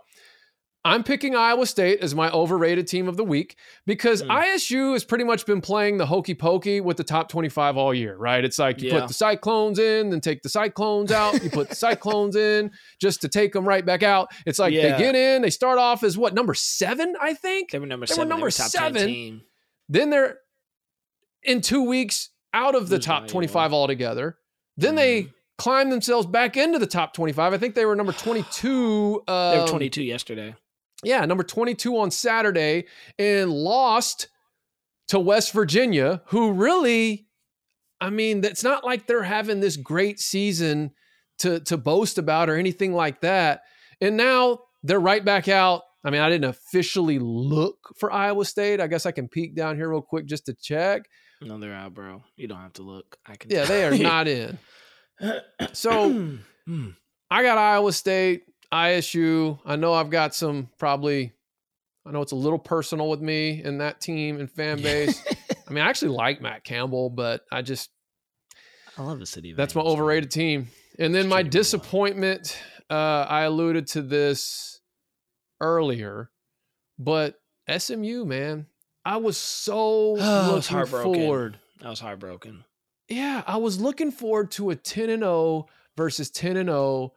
[0.85, 4.31] I'm picking Iowa State as my overrated team of the week because Hmm.
[4.31, 8.17] ISU has pretty much been playing the hokey pokey with the top 25 all year,
[8.17, 8.43] right?
[8.43, 8.99] It's like you Yeah.
[8.99, 11.41] put the Cyclones in, then take the Cyclones out.
[11.41, 14.27] You put the Cyclones in just to take them right back out.
[14.45, 14.91] It's like Yeah.
[14.97, 17.71] they get in, they start off as what, number seven, I think?
[17.71, 18.27] They were number They were seven.
[18.29, 19.41] number they were seven.
[19.87, 20.39] Then they're
[21.43, 23.29] in two weeks out of the top Iowa.
[23.29, 24.37] 25 altogether.
[24.75, 24.97] Then Mhm.
[24.97, 27.53] they climb themselves back into the top 25.
[27.53, 29.23] I think they were number 22.
[29.27, 30.55] They Um, were 22 yesterday.
[31.03, 32.85] Yeah, number 22 on Saturday
[33.19, 34.27] and lost
[35.09, 37.27] to West Virginia, who really,
[38.01, 40.91] I mean, it's not like they're having this great season
[41.39, 43.61] to, to boast about or anything like that.
[44.01, 45.81] And now they're right back out.
[46.05, 48.81] I mean, I didn't officially look for Iowa State.
[48.81, 51.03] I guess I can peek down here real quick just to check.
[51.41, 52.23] No, they're out, bro.
[52.35, 53.17] You don't have to look.
[53.25, 53.51] I can.
[53.51, 54.57] Yeah, they are not in.
[55.73, 56.89] So Hmm.
[57.29, 59.59] I got Iowa State, ISU.
[59.65, 61.31] I know I've got some probably,
[62.05, 65.23] I know it's a little personal with me and that team and fan base.
[65.67, 67.91] I mean, I actually like Matt Campbell, but I just,
[68.97, 69.53] I love the city.
[69.53, 70.01] that's my Angels, man.
[70.01, 70.67] overrated team.
[70.99, 71.61] And then Just my treated me well.
[71.63, 72.57] disappointment,
[72.89, 74.81] uh, I alluded to this
[75.61, 76.29] earlier,
[76.99, 77.39] but
[77.75, 78.67] SMU, man,
[79.05, 81.13] I was so Oh, I was looking heartbroken.
[81.13, 81.59] forward.
[81.83, 82.63] I was heartbroken.
[83.09, 87.13] Yeah, I was looking forward to a 10 and 0 versus 10 and 0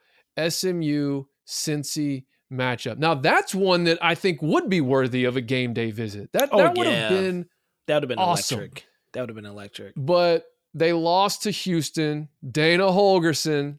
[0.48, 2.98] SMU Cincy matchup.
[2.98, 6.30] Now that's one that I think would be worthy of a game day visit.
[6.32, 7.08] That Oh, that would yeah.
[7.08, 7.46] have been
[7.86, 8.58] That would have been Awesome.
[8.60, 8.86] electric.
[9.12, 9.94] That would have been electric.
[9.96, 13.78] but they lost to Houston, Dana Holgorsen.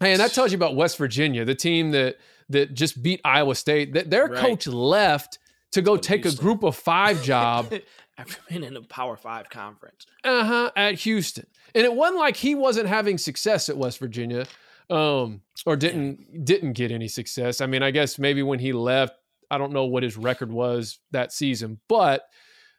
[0.00, 2.16] Hey, and that tells you about West Virginia, the team that
[2.50, 3.94] that just beat Iowa State.
[3.94, 4.36] That their Right.
[4.38, 5.38] coach left
[5.72, 7.72] to go take a group of 5 job
[8.18, 10.06] After being in a Power Five conference.
[10.22, 11.46] uh-huh at Houston.
[11.74, 14.46] And it wasn't like he wasn't having success at West Virginia
[14.90, 17.60] um or didn't didn't get any success.
[17.60, 19.14] I mean, I guess maybe when he left,
[19.50, 22.22] I don't know what his record was that season, but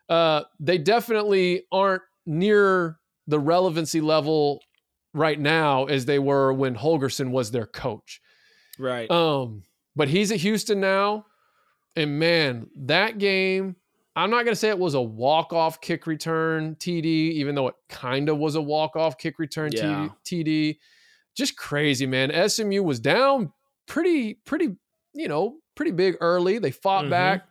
[0.09, 4.61] uh they definitely aren't near the relevancy level
[5.13, 8.21] right now as they were when Holgorsen was their coach.
[8.77, 9.09] Right.
[9.09, 9.63] Um,
[9.95, 11.25] but he's at Houston now,
[11.95, 13.75] and man, that game.
[14.17, 17.75] I'm not gonna say it was a walk off kick return TD, even though it
[17.89, 20.09] kind of was a walk off kick return Yeah.
[20.23, 20.77] TD.
[21.35, 22.31] Just crazy, man.
[22.49, 23.51] SMU was down
[23.87, 24.75] pretty, pretty,
[25.13, 26.57] you know, pretty big early.
[26.59, 27.09] They fought Mhm.
[27.09, 27.47] back,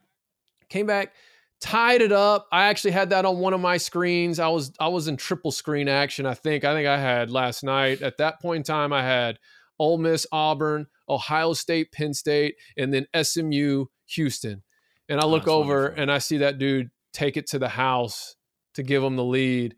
[0.69, 1.13] came back,
[1.61, 2.47] tied it up.
[2.51, 4.39] I actually had that on one of my screens.
[4.39, 6.27] I was I was in triple screen action.
[6.27, 8.03] I think I think I had last night.
[8.03, 9.39] At that point in time, I had
[9.79, 14.63] Ole Miss, Auburn, Ohio State, Penn State, and then SMU, Houston.
[15.09, 16.03] And I Oh, look that's over wonderful.
[16.03, 18.37] and I see that dude take it to the house
[18.75, 19.77] to give him the lead.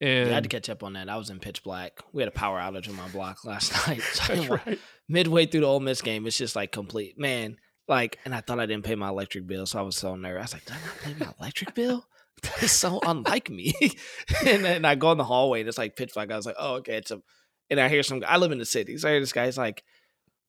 [0.00, 1.08] And I had to catch up on that.
[1.08, 2.00] I was in pitch black.
[2.12, 4.02] We had a power outage on my block last night.
[4.02, 4.78] So right.
[5.08, 7.56] midway through the Ole Miss game, it's just like complete man.
[7.88, 10.38] Like, and I thought I didn't pay my electric bill, so I was so nervous.
[10.38, 12.06] I was like, "Did I not pay my electric bill?
[12.42, 13.72] That is so unlike me."
[14.46, 16.30] and then I go in the hallway, and it's like pitch black.
[16.30, 17.22] I was like, "Oh, okay." It's a,
[17.70, 18.22] and I hear some.
[18.26, 19.84] I live in the city, so I hear this guy's like,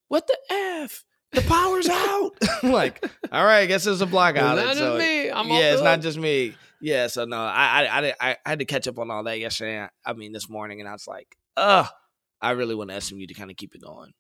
[0.10, 1.06] "What the f?
[1.32, 2.32] The power's out!"
[2.64, 5.32] I'm like, "All right, I guess it's a block It's outage." not just me.
[5.32, 6.56] I'm yeah, it's not just me.
[6.82, 8.14] Yeah, so no, I I I,
[8.46, 9.88] I, had to catch up on all that yesterday.
[10.06, 11.88] I mean, this morning, and I was like, ugh,
[12.42, 14.12] I really want SMU to kind of keep it going.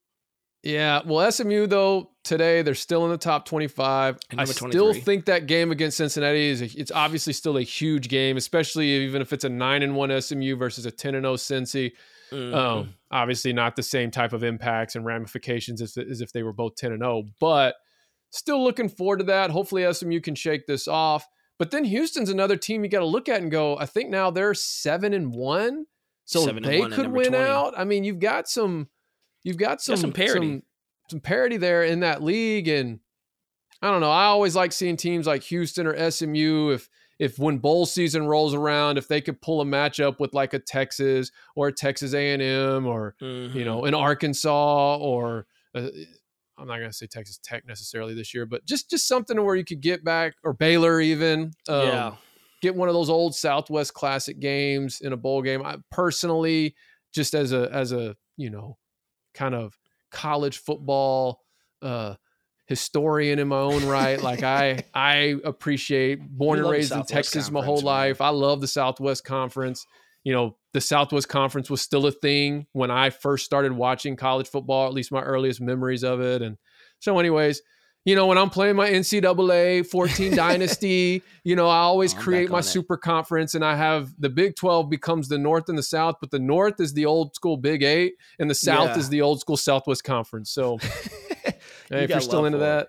[0.64, 4.18] Yeah, well, SMU though today they're still in the top twenty-five.
[4.38, 8.38] I still think that game against Cincinnati is a, it's obviously still a huge game,
[8.38, 11.92] especially even if it's a nine and one SMU versus a ten and zero Cincy.
[12.32, 12.54] Mhm.
[12.54, 16.54] Um, obviously not the same type of impacts and ramifications as, as if they were
[16.54, 17.76] both 10 and 0, but
[18.32, 19.50] still looking forward to that.
[19.50, 21.26] Hopefully SMU can shake this off.
[21.60, 24.30] But then Houston's another team you got to look at and go, I think now
[24.30, 25.86] they're 7 and 1.
[26.26, 27.38] So Seven they one could win 20.
[27.44, 27.74] out.
[27.78, 28.90] I mean, you've got some
[29.44, 30.48] you've got some some parity.
[30.48, 30.64] some,
[31.10, 33.00] some parity there in that league and
[33.82, 34.12] I don't know.
[34.12, 38.54] I always like seeing teams like Houston or SMU if if when bowl season rolls
[38.54, 42.86] around, if they could pull a matchup with like a Texas or a Texas A&M
[42.86, 43.58] or Mm-hmm.
[43.58, 45.48] you know an Arkansas or
[46.58, 49.56] I'm not going to say Texas Tech necessarily this year, but just just something where
[49.56, 51.52] you could get back or Baylor even.
[51.68, 52.16] Um, yeah.
[52.62, 55.64] get one of those old Southwest Classic games in a bowl game.
[55.64, 56.76] I personally,
[57.14, 58.78] just as a as a you know,
[59.34, 59.78] kind of
[60.12, 61.42] college football
[61.82, 62.16] uh,
[62.66, 67.60] historian in my own right, like I I appreciate born and raised in Texas my
[67.60, 68.00] Conference, whole man.
[68.00, 68.22] life.
[68.22, 69.86] I love the Southwest Conference.
[70.28, 74.50] You know, the Southwest Conference was still a thing when I first started watching college
[74.50, 74.86] football.
[74.86, 76.58] At least my earliest memories of it, and
[77.00, 77.62] so, anyways
[78.08, 82.50] you know, when I'm playing my NCAA 14 Dynasty, you know, I always Oh, create
[82.50, 82.64] my it.
[82.64, 86.32] super conference and I have the Big 12 becomes the North and the South, but
[86.32, 89.00] the North is the old school Big Eight and the South Yeah.
[89.00, 90.52] is the old school Southwest Conference.
[90.52, 90.78] So,
[91.44, 91.56] hey,
[91.90, 92.88] if you're still into that,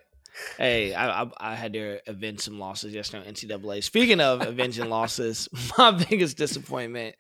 [0.57, 3.83] Hey, I, I I had to avenge some losses yesterday on NCAA.
[3.83, 5.49] Speaking of avenging losses,
[5.79, 7.17] my biggest disappointment.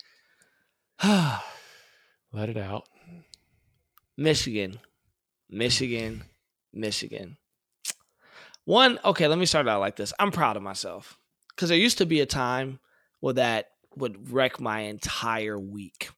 [1.04, 2.88] let it out.
[4.16, 4.80] Michigan,
[5.48, 6.24] Michigan,
[6.72, 7.36] Michigan.
[8.64, 10.12] One, okay, let me start out like this.
[10.18, 11.18] I'm proud of myself
[11.50, 12.80] because there used to be a time
[13.20, 16.10] where that would wreck my entire week.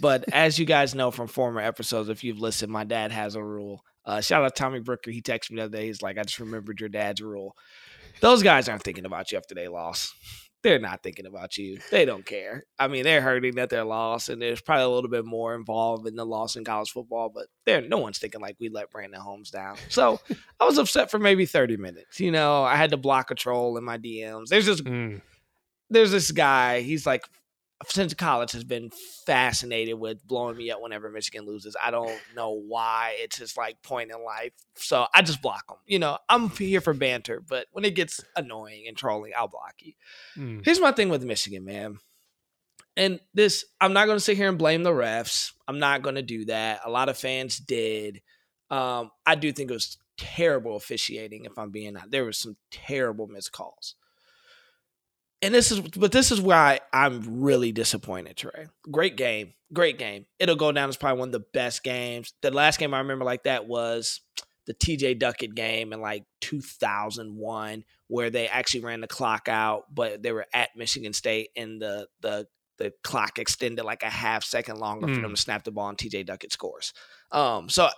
[0.00, 3.42] But as you guys know from former episodes, if you've listened, my dad has a
[3.42, 3.84] rule.
[4.06, 5.10] Uh, shout out Tommy Brooker.
[5.10, 5.86] He texted me the other day.
[5.86, 7.56] He's like, I just remembered your dad's rule.
[8.20, 10.14] Those guys aren't thinking about you after they lost.
[10.62, 11.78] They're not thinking about you.
[11.90, 12.64] They don't care.
[12.78, 16.06] I mean, they're hurting that they're lost, and there's probably a little bit more involved
[16.06, 19.20] in the loss in college football, but they're no one's thinking like we let Brandon
[19.20, 19.76] Holmes down.
[19.90, 20.20] So
[20.58, 22.18] I was upset for maybe 30 minutes.
[22.18, 24.46] You know, I had to block a troll in my DMs.
[24.48, 25.20] There's this Mm.
[25.90, 26.80] there's this guy.
[26.80, 27.24] He's like
[27.88, 28.90] since college has been
[29.26, 31.76] fascinated with blowing me up whenever Michigan loses.
[31.82, 33.16] I don't know why.
[33.18, 34.52] It's his like point in life.
[34.76, 35.76] So I just block him.
[35.86, 39.74] You know, I'm here for banter, but when it gets annoying and trolling, I'll block
[39.80, 39.92] you.
[40.36, 40.64] Mm.
[40.64, 41.98] Here's my thing with Michigan, man.
[42.96, 45.52] And this, I'm not going to sit here and blame the refs.
[45.66, 46.80] I'm not going to do that.
[46.84, 48.22] A lot of fans did.
[48.70, 51.44] Um, I do think it was terrible officiating.
[51.44, 53.50] If I'm being, there was some terrible miscalls.
[53.50, 53.94] calls.
[55.44, 58.66] And this is, but this is why I'm really disappointed, Trey.
[58.90, 60.26] Great game, great game.
[60.38, 62.32] It'll go down as probably one of the best games.
[62.42, 64.20] The last game I remember like that was
[64.66, 70.22] the TJ Duckett game in like 2001 where they actually ran the clock out, but
[70.22, 72.46] they were at Michigan State and the the
[72.78, 75.22] the clock extended like a half second longer for Mm.
[75.22, 76.92] them to snap the ball and TJ Duckett scores.
[77.30, 77.88] Um, so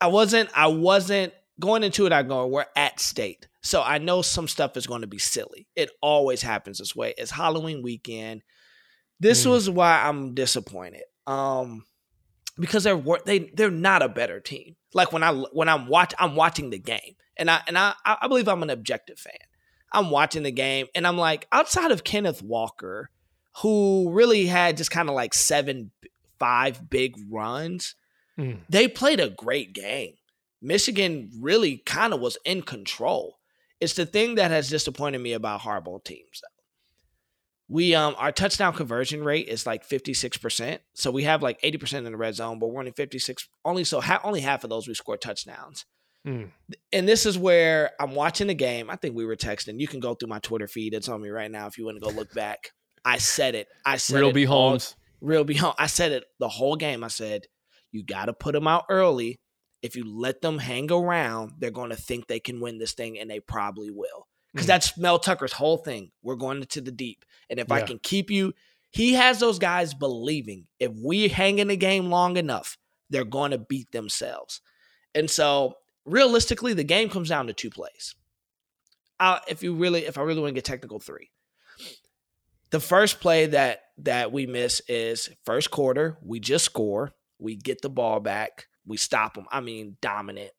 [0.00, 2.12] I wasn't I wasn't going into it.
[2.12, 5.66] I go we're at state, so I know some stuff is going to be silly.
[5.74, 7.14] It always happens this way.
[7.18, 8.42] It's Halloween weekend.
[9.18, 9.50] This Mm.
[9.50, 11.04] was why I'm disappointed.
[11.26, 11.84] Um,
[12.58, 14.76] because they're they they're not a better team.
[14.92, 18.28] Like when I when I'm watch I'm watching the game, and I and I I
[18.28, 19.32] believe I'm an objective fan.
[19.92, 23.10] I'm watching the game, and I'm like outside of Kenneth Walker,
[23.62, 25.90] who really had just kind of like seven
[26.38, 27.94] five big runs.
[28.38, 28.58] Mm.
[28.68, 30.14] They played a great game.
[30.60, 33.38] Michigan really kind of was in control.
[33.80, 36.40] It's the thing that has disappointed me about Harbaugh teams.
[36.42, 36.48] Though.
[37.68, 40.78] We um our touchdown conversion rate is like 56%.
[40.94, 44.00] So we have like 80% in the red zone, but we're only 56 only so
[44.00, 45.86] ha- only half of those we score touchdowns.
[46.26, 46.50] Mm.
[46.92, 48.88] And this is where I'm watching the game.
[48.90, 49.80] I think we were texting.
[49.80, 50.94] You can go through my Twitter feed.
[50.94, 52.70] It's on me right now if you want to go look back.
[53.04, 53.68] I said it.
[53.84, 54.94] I said Real it B all- Holmes.
[55.20, 55.74] real be home.
[55.78, 57.02] I said it the whole game.
[57.04, 57.42] I said,
[57.92, 59.38] you got to put them out early.
[59.84, 63.18] If you let them hang around, they're going to think they can win this thing,
[63.18, 64.26] and they probably will.
[64.50, 64.68] Because Mhm.
[64.68, 66.10] that's Mel Tucker's whole thing.
[66.22, 67.24] We're going into the deep.
[67.50, 68.54] And if I can keep you,
[68.90, 72.78] he has those guys believing if we hang in the game long enough,
[73.10, 74.62] they're going to beat themselves.
[75.14, 75.74] And so
[76.06, 78.14] realistically, the game comes down to two plays.
[79.20, 81.30] Uh, if you really, if I really want to get technical, three.
[82.70, 86.16] The first play that that we miss is first quarter.
[86.22, 87.12] We just score.
[87.38, 88.66] We get the ball back.
[88.86, 89.46] We stop them.
[89.50, 90.50] I mean, dominant.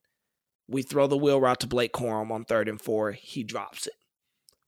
[0.67, 3.11] We throw the wheel route to Blake Corum on third and four.
[3.11, 3.93] He drops it.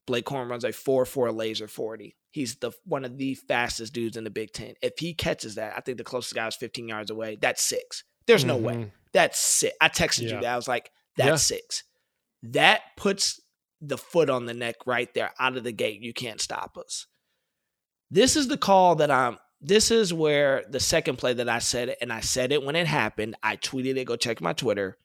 [0.06, 2.16] Blake Corum runs a 4-4 laser 40.
[2.30, 4.74] He's the one of the fastest dudes in the Big Ten.
[4.80, 7.36] If he catches that, I think the closest guy is 15 yards away.
[7.40, 8.04] That's six.
[8.26, 8.74] There's no way.
[8.74, 8.90] Mhm.
[9.12, 9.76] That's six.
[9.80, 10.36] I texted Yeah.
[10.36, 10.52] you that.
[10.52, 11.56] I was like, that's Yeah.
[11.56, 11.82] six.
[12.44, 13.40] That puts
[13.80, 16.00] the foot on the neck right there out of the gate.
[16.00, 17.06] You can't stop us.
[18.10, 19.38] This is the call that I'm.
[19.60, 22.76] This is where the second play that I said it, and I said it when
[22.76, 23.36] it happened.
[23.42, 24.04] I tweeted it.
[24.04, 24.96] Go check my Twitter.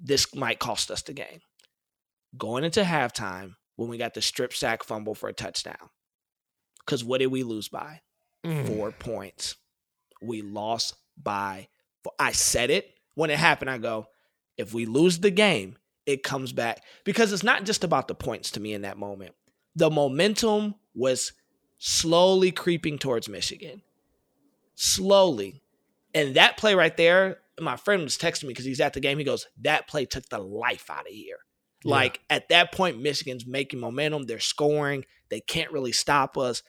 [0.00, 1.40] This might cost us the game.
[2.36, 5.90] Going into halftime when we got the strip sack fumble for a touchdown.
[6.80, 8.00] Because what did we lose by?
[8.44, 8.66] Mm.
[8.66, 9.56] Four points.
[10.22, 11.68] We lost by.
[12.02, 12.12] Four.
[12.18, 13.70] I said it when it happened.
[13.70, 14.06] I go,
[14.56, 15.76] if we lose the game,
[16.06, 19.34] it comes back because it's not just about the points to me in that moment.
[19.76, 21.32] The momentum was
[21.78, 23.82] slowly creeping towards Michigan.
[24.74, 25.62] Slowly.
[26.14, 29.18] And that play right there, my friend was texting me because he's at the game.
[29.18, 31.38] He goes, That play took the life out of here.
[31.84, 31.90] Yeah.
[31.94, 34.24] Like at that point, Michigan's making momentum.
[34.24, 35.04] They're scoring.
[35.30, 36.62] They can't really stop us.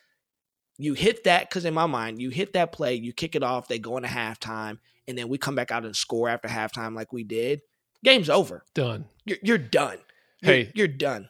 [0.77, 3.67] You hit that because in my mind, you hit that play, you kick it off,
[3.67, 7.11] they go into halftime, and then we come back out and score after halftime like
[7.11, 7.61] we did.
[8.03, 8.63] Game's over.
[8.73, 9.05] Done.
[9.25, 9.97] You're, you're done.
[10.41, 10.71] You're, Hey.
[10.73, 11.29] you're done.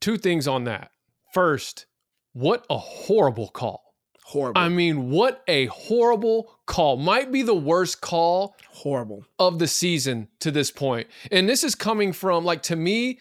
[0.00, 0.90] Two things on that.
[1.32, 1.86] First,
[2.38, 3.82] what a horrible call.
[4.22, 4.60] Horrible.
[4.60, 6.96] I mean, what a horrible call.
[6.96, 9.24] Might be the worst call horrible.
[9.38, 11.08] of the season to this point.
[11.32, 13.18] And this is coming from like to me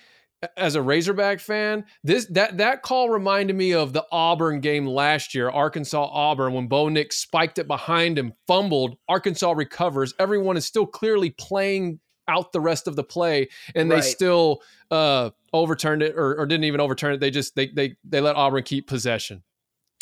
[0.55, 5.33] as a Razorback fan, this that that call reminded me of the Auburn game last
[5.33, 10.13] year, Arkansas Auburn when Bo Nix spiked it behind him, fumbled, Arkansas recovers.
[10.19, 14.03] Everyone is still clearly playing out the rest of the play and they Right.
[14.03, 14.61] still
[14.91, 17.19] uh overturned it or, or didn't even overturn it.
[17.19, 19.43] They just they they they let Auburn keep possession.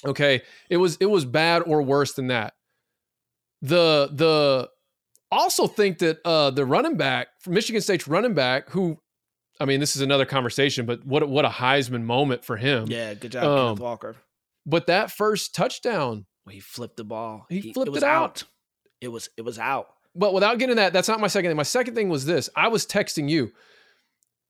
[0.06, 0.42] Okay.
[0.70, 2.54] It was it was bad or worse than that.
[3.62, 4.70] The the
[5.32, 8.98] also think that uh the running back Michigan State's running back who
[9.60, 12.86] I mean this is another conversation but what a- what a Heisman moment for him.
[12.90, 14.16] Yeah, good job, Um, Kenneth Walker.
[14.68, 17.46] But that first touchdown, He flipped the ball.
[17.50, 18.44] He flipped was it out.
[19.02, 19.88] It was it was out.
[20.16, 21.58] But without getting that that's not my second thing.
[21.58, 22.50] My second thing was this.
[22.56, 23.52] I was texting you.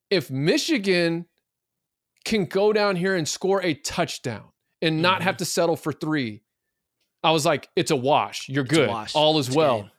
[0.09, 1.26] If Michigan
[2.24, 4.45] can go down here and score a touchdown
[4.82, 5.24] and not Mhm.
[5.24, 6.41] have to settle for 3,
[7.24, 8.47] I was like it's a wash.
[8.49, 8.89] You're good.
[8.89, 9.16] wash.
[9.16, 9.82] All is It's well.
[9.82, 9.91] game.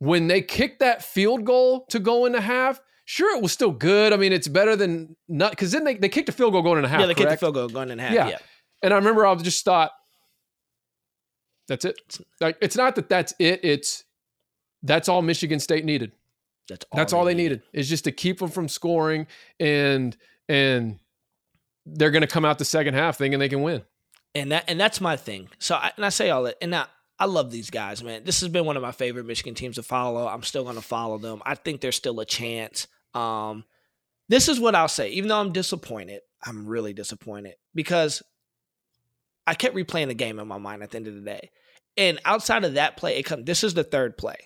[0.00, 4.12] when they kicked that field goal to go into half, sure it was still good.
[4.12, 6.76] I mean, it's better than not because then they, they kicked a field goal going
[6.78, 7.00] into half.
[7.00, 8.12] yeah, they kicked the field goal going in half.
[8.12, 8.28] Yeah.
[8.28, 8.38] Yeah.
[8.82, 9.90] And I remember I just thought,
[11.66, 11.96] that's it.
[12.40, 13.60] Like it's not that that's it.
[13.64, 14.04] It's
[14.82, 16.12] that's all Michigan State needed.
[16.68, 19.26] That's all That's all they needed is just to keep them from scoring
[19.58, 20.16] and
[20.48, 20.98] and
[21.86, 23.82] they're going to come out the second half thinking they can win.
[24.34, 25.48] and that and that's my thing.
[25.58, 26.86] So I, and I say all that, and I,
[27.18, 28.24] I love these guys, man.
[28.24, 30.28] This has been one of my favorite Michigan teams to follow.
[30.28, 31.42] I'm still going to follow them.
[31.46, 32.86] I think there's still a chance.
[33.14, 33.64] Um,
[34.28, 35.08] this is what I'll say.
[35.10, 38.22] Even though I'm disappointed, I'm really disappointed because
[39.46, 41.50] I kept replaying the game in my mind at the end of the day.
[41.96, 43.44] And outside of that play, it come.
[43.44, 44.36] This is the third play.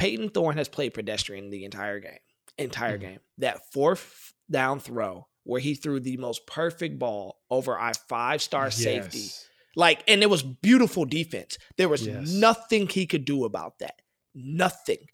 [0.00, 2.18] Payton Thorne has played pedestrian the entire game.
[2.58, 3.00] Entire Mhm.
[3.02, 3.20] game.
[3.38, 8.70] That fourth down throw where he threw the most perfect ball over our five star
[8.70, 9.28] safety.
[9.76, 11.58] Like, and it was beautiful defense.
[11.76, 12.30] There was Yes.
[12.30, 14.00] nothing he could do about that.
[14.34, 15.06] Nothing.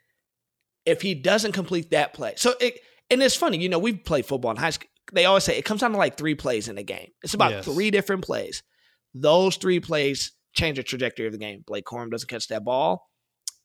[0.85, 2.35] If he doesn't complete that play.
[2.37, 2.81] So it
[3.11, 4.89] and it's funny, you know, we've played football in high school.
[5.13, 7.11] They always say it comes down to like three plays in a game.
[7.23, 7.65] It's about Yes.
[7.65, 8.63] three different plays.
[9.15, 11.63] Those three plays change the trajectory of the game.
[11.67, 13.09] Blake Corum doesn't catch that ball,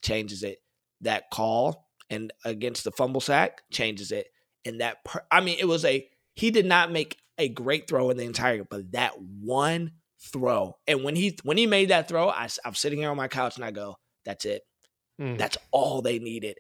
[0.04, 0.60] changes it.
[1.02, 4.28] That call and against the fumble sack changes it.
[4.66, 8.10] And that, per- I mean, it was a, he did not make a great throw
[8.10, 9.92] in the entire, but that one
[10.32, 10.78] throw.
[10.88, 13.56] And when he, when he made that throw, I, am sitting here on my couch
[13.56, 14.62] and I go, that's it.
[15.20, 15.38] Mm.
[15.38, 16.58] That's all they needed.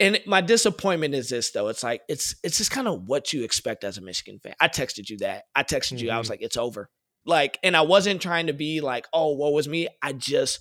[0.00, 1.68] And my disappointment is this though.
[1.68, 4.54] It's like it's it's just kind of what you expect as a Michigan fan.
[4.60, 5.44] I texted you that.
[5.56, 6.10] I texted you.
[6.10, 6.88] I was like, it's over.
[7.26, 9.88] Like, and I wasn't trying to be like, oh, what was me?
[10.00, 10.60] I just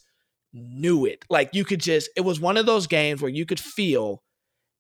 [0.54, 1.24] knew it.
[1.30, 4.24] Like you could just, it was one of those games where you could feel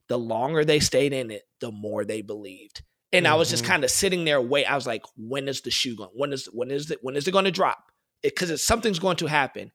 [0.09, 2.84] the longer they stayed in it, the more they believed.
[3.13, 3.68] And I was just Mhm.
[3.68, 4.65] kind of sitting there, wait.
[4.65, 6.09] I was like, when is the shoe going?
[6.13, 7.91] When is when is it when is it going to drop?
[8.22, 9.72] Because it's something's going to happen.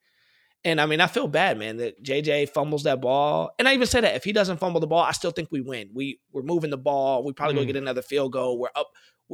[0.64, 3.50] And I mean, I feel bad, man, that JJ fumbles that ball.
[3.58, 5.60] And I even said that if he doesn't fumble the ball, I still think we
[5.60, 5.90] win.
[5.94, 7.24] We we're moving the ball.
[7.24, 7.58] We probably Mm.
[7.58, 8.58] gonna get another field goal.
[8.58, 8.88] We're up.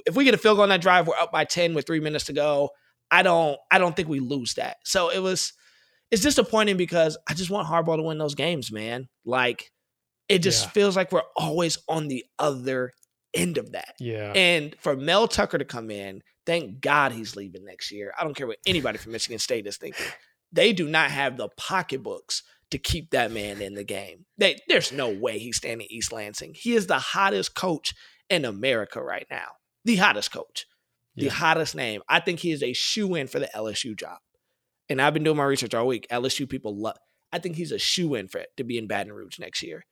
[0.06, 2.00] If we get a field goal on that drive, we're up by ten with three
[2.00, 2.70] minutes to go.
[3.10, 3.58] I don't.
[3.70, 4.76] I don't think we lose that.
[4.84, 5.52] So it was.
[6.10, 9.08] It's disappointing because I just want Harbaugh to win those games, man.
[9.24, 9.70] Like
[10.28, 10.70] it just Yeah.
[10.70, 12.92] feels like we're always on the other
[13.34, 13.94] end of that.
[14.00, 14.32] Yeah.
[14.34, 18.12] And for Mel Tucker to come in, thank God he's leaving next year.
[18.18, 20.06] I don't care what anybody from Michigan State is thinking.
[20.52, 24.24] They do not have the pocketbooks to keep that man in the game.
[24.38, 26.54] They, there's no way he's standing East Lansing.
[26.54, 27.94] He is the hottest coach
[28.30, 29.48] in America right now.
[29.84, 30.66] The hottest coach.
[31.16, 31.30] The Yeah.
[31.32, 32.02] hottest name.
[32.08, 34.18] I think he is a shoe in for the LSU job.
[34.88, 36.06] And I've been doing my research all week.
[36.10, 36.96] LSU people love.
[37.32, 39.84] I think he's a shoe in for it to be in Baton Rouge next year.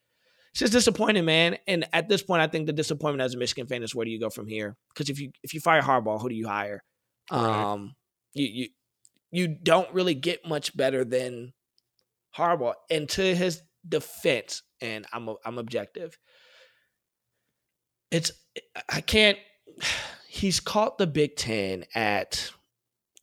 [0.53, 1.59] It's just disappointing, man.
[1.67, 4.11] And at this point, I think the disappointment as a Michigan fan is where do
[4.11, 4.75] you go from here?
[4.95, 6.83] Because if you if you fire Harbaugh, who do you hire?
[7.31, 7.41] Right.
[7.41, 7.95] Um,
[8.33, 8.69] you you
[9.31, 11.53] you don't really get much better than
[12.35, 12.73] Harbaugh.
[12.91, 16.17] And to his defense, and I'm I'm objective.
[18.11, 18.33] It's
[18.89, 19.39] I can't.
[20.29, 22.51] He's caught the Big Ten at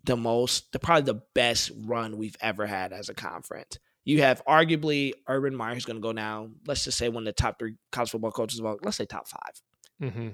[0.03, 3.79] the most, the probably the best run we've ever had as a conference.
[4.05, 6.49] You have arguably Urban Meyer, who's going to go now.
[6.67, 8.77] Let's just say one of the top three college football coaches of all.
[8.83, 9.61] Let's say top five.
[10.01, 10.29] Mm-hmm.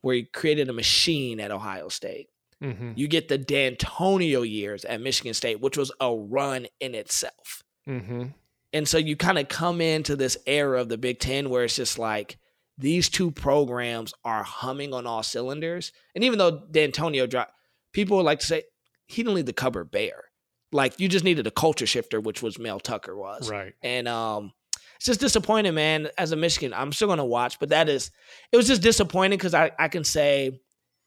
[0.00, 2.28] where he created a machine at Ohio State.
[2.62, 2.92] Mm-hmm.
[2.94, 7.62] You get the D'Antonio years at Michigan State, which was a run in itself.
[7.86, 8.26] Mm-hmm.
[8.72, 11.76] And so you kind of come into this era of the Big Ten where it's
[11.76, 12.38] just like
[12.78, 15.92] these two programs are humming on all cylinders.
[16.14, 17.52] And even though D'Antonio dropped,
[17.92, 18.62] people like to say
[19.10, 20.24] he didn't leave the cupboard bare.
[20.72, 23.50] Like you just needed a culture shifter, which was Mel Tucker was.
[23.50, 23.74] Right.
[23.82, 24.52] And um,
[24.96, 26.08] it's just disappointing, man.
[26.16, 28.10] As a Michigan, I'm still gonna watch, but that is
[28.52, 30.60] it was just disappointing because I, I can say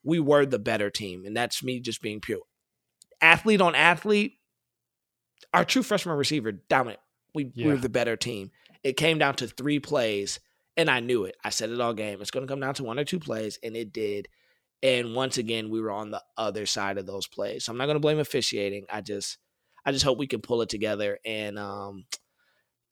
[0.03, 2.41] we were the better team, and that's me just being pure.
[3.21, 4.33] Athlete on athlete,
[5.53, 6.99] our true freshman receiver, dominant.
[7.33, 8.51] We, we were the better team.
[8.83, 10.39] It came down to three plays,
[10.75, 11.35] and I knew it.
[11.43, 12.19] I said it all game.
[12.19, 14.27] It's gonna come down to one or two plays, and it did.
[14.83, 17.63] And once again, we were on the other side of those plays.
[17.63, 18.85] So I'm not gonna blame officiating.
[18.91, 19.37] I just
[19.85, 21.17] I just hope we can pull it together.
[21.25, 22.05] And um,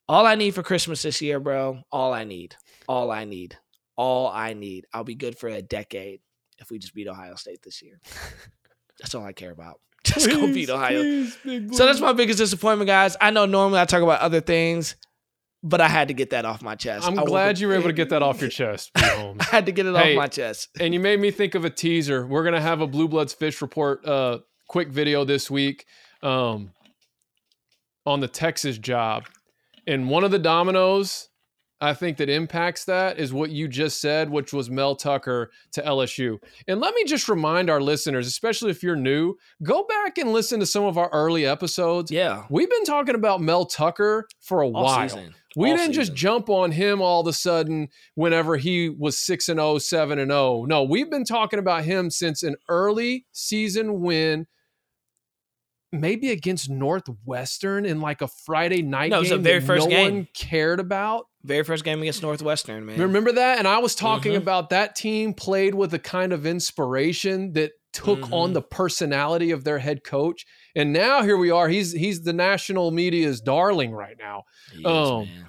[0.08, 2.56] all I need for Christmas this year, bro, all I need,
[2.88, 3.58] all I need,
[3.96, 4.88] all I need.
[4.94, 6.22] I'll be good for a decade
[6.60, 8.00] if we just beat Ohio State this year.
[9.00, 9.80] That's all I care about.
[10.04, 11.26] Just go beat Ohio.
[11.26, 13.16] So that's my biggest disappointment, guys.
[13.22, 14.96] I know normally I talk about other things,
[15.64, 17.08] but I had to get that off my chest.
[17.08, 19.72] I'm I glad you were able to get that off your chest, I had to
[19.72, 20.70] get it Hey, off my chest.
[20.80, 22.26] and you made me think of a teaser.
[22.26, 25.86] We're gonna have a Blue Bloods Fish Report uh quick video this week
[26.24, 26.72] um
[28.06, 29.26] on the Texas job.
[29.88, 31.28] And one of the dominoes
[31.84, 35.82] I think that impacts that is what you just said, which was Mel Tucker to
[35.82, 36.38] LSU.
[36.68, 39.34] And let me just remind our listeners, especially if you're new,
[39.64, 42.12] go back and listen to some of our early episodes.
[42.12, 42.44] Yeah.
[42.52, 45.10] We've been talking about Mel Tucker for a All while.
[45.10, 45.34] season.
[45.56, 49.60] We didn't just jump on him all of a sudden whenever he was 6 and
[49.60, 50.66] 0, 7 and 0.
[50.66, 54.48] No, we've been talking about him since an early season win
[55.92, 59.66] maybe against Northwestern in like a Friday night No, it was game the very that
[59.66, 60.14] first no game.
[60.14, 61.26] one cared about.
[61.44, 63.00] Very first game against Northwestern, man.
[63.00, 63.58] Remember that?
[63.60, 64.38] And I was talking Mhm.
[64.38, 68.54] about that team played with a kind of inspiration that took on Mhm.
[68.54, 70.46] the personality of their head coach.
[70.76, 71.68] And now here we are.
[71.68, 74.44] He's he's the national media's darling right now.
[74.76, 75.46] Yes, um, man.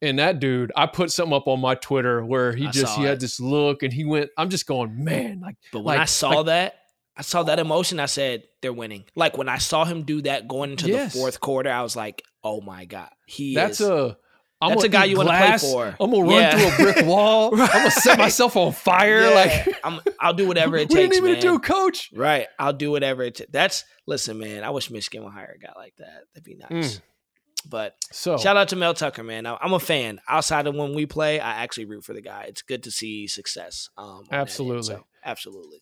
[0.00, 3.04] And that dude, I put something up on my Twitter where he I just he
[3.04, 3.20] had it.
[3.20, 6.46] this look and he went, I'm just going, man, like But when I saw like-
[6.46, 6.74] that,
[7.16, 8.00] I saw that emotion.
[8.00, 11.12] I said, "They're winning." Like when I saw him do that going into Yes.
[11.12, 14.16] the fourth quarter, I was like, "Oh my god, he that's is." a
[14.62, 15.94] I'm That's a guy you wanna play for.
[16.00, 16.56] I'm gonna run Yeah.
[16.56, 17.50] through a brick wall.
[17.52, 19.22] I'm gonna set myself on fire.
[19.22, 21.40] Yeah, Like I'm, I'll do whatever it takes, didn't even man.
[21.40, 22.10] do, coach.
[22.14, 23.50] Right, I'll do whatever it takes.
[23.50, 24.64] That's listen, man.
[24.64, 26.22] I wish Michigan would hire a guy like that.
[26.34, 27.00] That'd be nice.
[27.68, 29.46] But So shout out to Mel Tucker, man.
[29.46, 30.20] I- I'm a fan.
[30.28, 32.46] Outside of when we play, I actually root for the guy.
[32.48, 33.88] It's good to see success.
[33.96, 34.40] Um, end.
[34.40, 34.82] Absolutely.
[34.82, 35.78] So, absolutely.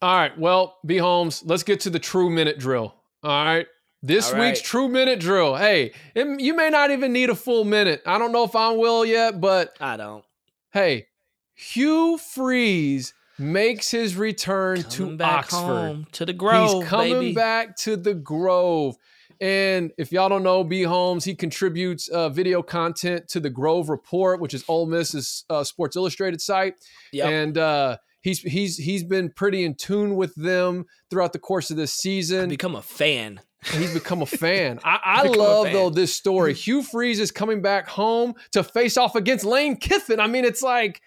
[0.00, 0.36] All right.
[0.36, 2.94] Well, B Holmes, let's get to the true minute drill.
[3.22, 3.66] All right.
[4.02, 5.54] This week's true minute drill.
[5.56, 8.02] Hey, it- you may not even need a full minute.
[8.04, 10.24] I don't know if I'm will yet, but I don't.
[10.72, 11.06] hey,
[11.54, 15.56] Hugh Freeze makes his return Coming to back Oxford.
[15.58, 17.34] home to the Grove, He's coming baby.
[17.34, 18.96] back to the Grove.
[19.40, 23.88] And if y'all don't know B Holmes, he contributes uh, video content to the Grove
[23.88, 26.74] Report, which is Ole Miss's uh, Sports Illustrated site
[27.12, 27.26] Yep.
[27.28, 31.76] and uh, he's he's he's been pretty in tune with them throughout the course of
[31.76, 32.48] this season.
[32.48, 33.40] become a fan.
[33.64, 34.80] He's become a fan.
[34.84, 35.74] I, I love fan.
[35.74, 36.54] though this story.
[36.54, 40.20] Hugh Freeze is coming back home to face off against Lane Kiffin.
[40.20, 41.00] I mean, it's like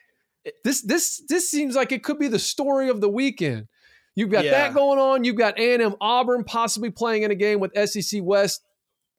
[0.63, 3.67] this this this seems like it could be the story of the weekend.
[4.15, 4.51] You've got Yeah.
[4.51, 5.23] that going on.
[5.25, 8.61] You've got A&M Auburn possibly playing in a game with SEC West.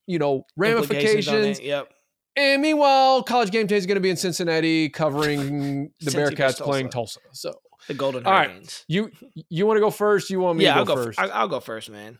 [0.06, 1.60] You know Implications on it, ramifications.
[1.60, 1.88] Yep.
[2.36, 6.90] And meanwhile, College Game Day is going to be in Cincinnati covering the Bearcats playing
[6.90, 7.20] Tulsa.
[7.32, 7.54] So
[7.88, 8.48] The Golden All right.
[8.50, 8.84] Hurricanes.
[8.88, 9.10] you
[9.48, 10.30] you want to go first?
[10.30, 11.18] You want me yeah, to I'll go, go first?
[11.18, 12.18] I'll go first, man.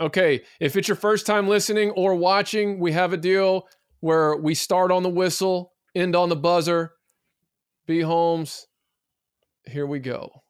[0.00, 0.42] Okay.
[0.60, 3.66] If it's your first time listening or watching, we have a deal
[4.00, 6.92] where we start on the whistle, end on the buzzer.
[7.86, 8.66] B Holmes,
[9.66, 10.42] here we go.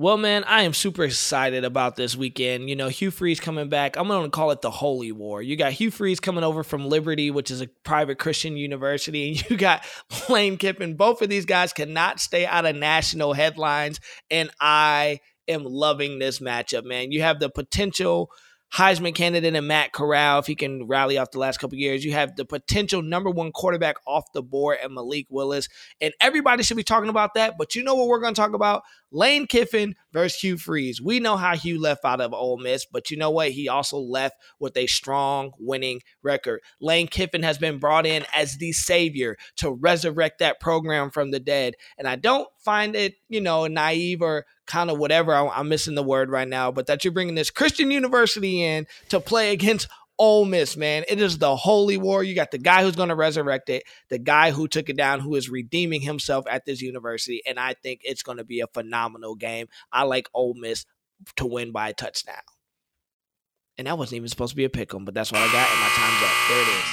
[0.00, 2.70] Well, man, I am super excited about this weekend.
[2.70, 3.98] You know, Hugh Freeze coming back.
[3.98, 5.42] I'm going to call it the Holy War.
[5.42, 9.50] You got Hugh Freeze coming over from Liberty, which is a private Christian university, and
[9.50, 9.84] you got
[10.30, 10.96] Lane Kiffin.
[10.96, 16.38] Both of these guys cannot stay out of national headlines, and I am loving this
[16.38, 17.12] matchup, man.
[17.12, 18.30] You have the potential
[18.72, 22.04] Heisman candidate in Matt Corral, if he can rally off the last couple years.
[22.04, 25.68] You have the potential number one quarterback off the board and Malik Willis.
[26.00, 27.58] And everybody should be talking about that.
[27.58, 28.82] But you know what we're going to talk about?
[29.10, 31.00] Lane Kiffin versus Hugh Freeze.
[31.00, 33.50] We know how Hugh left out of Ole Miss, but you know what?
[33.50, 36.60] He also left with a strong winning record.
[36.80, 41.40] Lane Kiffin has been brought in as the savior to resurrect that program from the
[41.40, 41.74] dead.
[41.98, 45.34] And I don't find it, you know, naive or kind of whatever.
[45.34, 49.20] I'm missing the word right now, but that you're bringing this Christian university in to
[49.20, 49.88] play against
[50.20, 51.04] Ole Miss, man.
[51.08, 52.22] It is the holy war.
[52.22, 55.20] You got the guy who's going to resurrect it, the guy who took it down,
[55.20, 58.66] who is redeeming himself at this university, and I think it's going to be a
[58.66, 59.68] phenomenal game.
[59.90, 60.84] I like Ole Miss
[61.36, 62.42] to win by a touchdown.
[63.78, 65.70] And that wasn't even supposed to be a pick 'em, but that's what I got,
[65.70, 66.48] and my time's up.
[66.48, 66.84] There it is.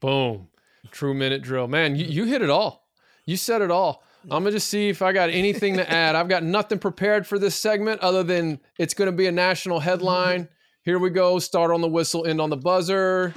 [0.00, 0.48] Boom.
[0.90, 1.68] True minute drill.
[1.68, 2.88] Man, you, you hit it all.
[3.26, 4.02] You said it all.
[4.24, 6.16] I'm gonna just see if I got anything to add.
[6.16, 10.48] I've got nothing prepared for this segment other than it's gonna be a national headline.
[10.84, 11.38] Here we go.
[11.38, 13.32] Start on the whistle, end on the buzzer.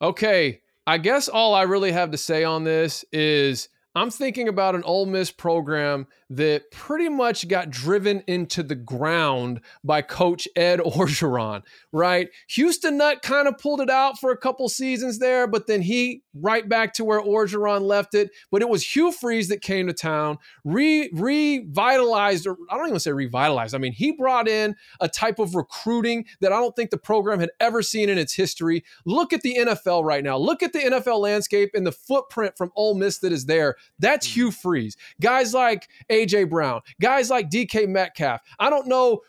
[0.00, 4.74] Okay, I guess all I really have to say on this is I'm thinking about
[4.74, 6.06] an Ole Miss program
[6.36, 11.62] that pretty much got driven into the ground by Coach Ed Orgeron,
[11.92, 12.28] right?
[12.48, 16.22] Houston Nutt kind of pulled it out for a couple seasons there, but then he
[16.34, 18.30] right back to where Orgeron left it.
[18.50, 23.00] But it was Hugh Freeze that came to town, re revitalized, or I don't even
[23.00, 23.74] say revitalized.
[23.74, 27.40] I mean, he brought in a type of recruiting that I don't think the program
[27.40, 28.84] had ever seen in its history.
[29.04, 30.38] Look at the NFL right now.
[30.38, 33.76] Look at the NFL landscape and the footprint from Ole Miss that is there.
[33.98, 34.32] That's hmm.
[34.32, 34.96] Hugh Freeze.
[35.20, 35.88] Guys like
[36.26, 38.40] AJ Brown, guys like DK Metcalf.
[38.58, 39.20] I don't know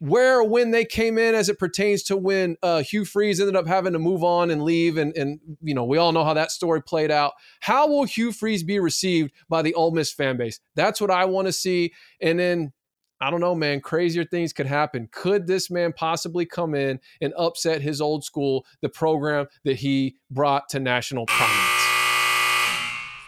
[0.00, 3.54] where or when they came in as it pertains to when uh, Hugh Freeze ended
[3.54, 6.34] up having to move on and leave, and and you know we all know how
[6.34, 7.34] that story played out.
[7.60, 10.58] How will Hugh Freeze be received by the Ole Miss fan base?
[10.74, 11.92] That's what I want to see.
[12.20, 12.72] And then
[13.20, 13.82] I don't know, man.
[13.82, 15.08] Crazier things could happen.
[15.12, 20.16] Could this man possibly come in and upset his old school, the program that he
[20.30, 21.66] brought to national prominence?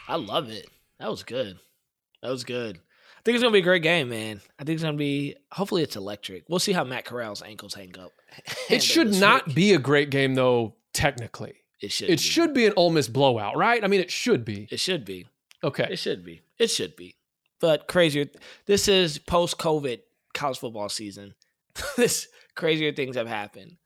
[0.08, 0.68] I love it.
[0.98, 1.58] That was good.
[2.22, 2.80] That was good.
[3.22, 4.40] I think it's gonna be a great game, man.
[4.58, 5.36] I think it's gonna be.
[5.52, 6.44] Hopefully, it's electric.
[6.48, 8.12] We'll see how Matt Corral's ankles hang up.
[8.70, 10.74] It should not be a great game, though.
[10.92, 12.08] Technically, It should.
[12.10, 12.22] it be.
[12.22, 13.82] should be an Ole Miss blowout, right?
[13.84, 14.66] I mean, it should be.
[14.70, 15.26] It should be.
[15.62, 15.86] Okay.
[15.90, 16.42] It should be.
[16.58, 17.14] It should be.
[17.60, 18.26] But crazier.
[18.66, 20.00] This is post COVID
[20.34, 21.34] college football season.
[21.96, 23.76] this crazier things have happened.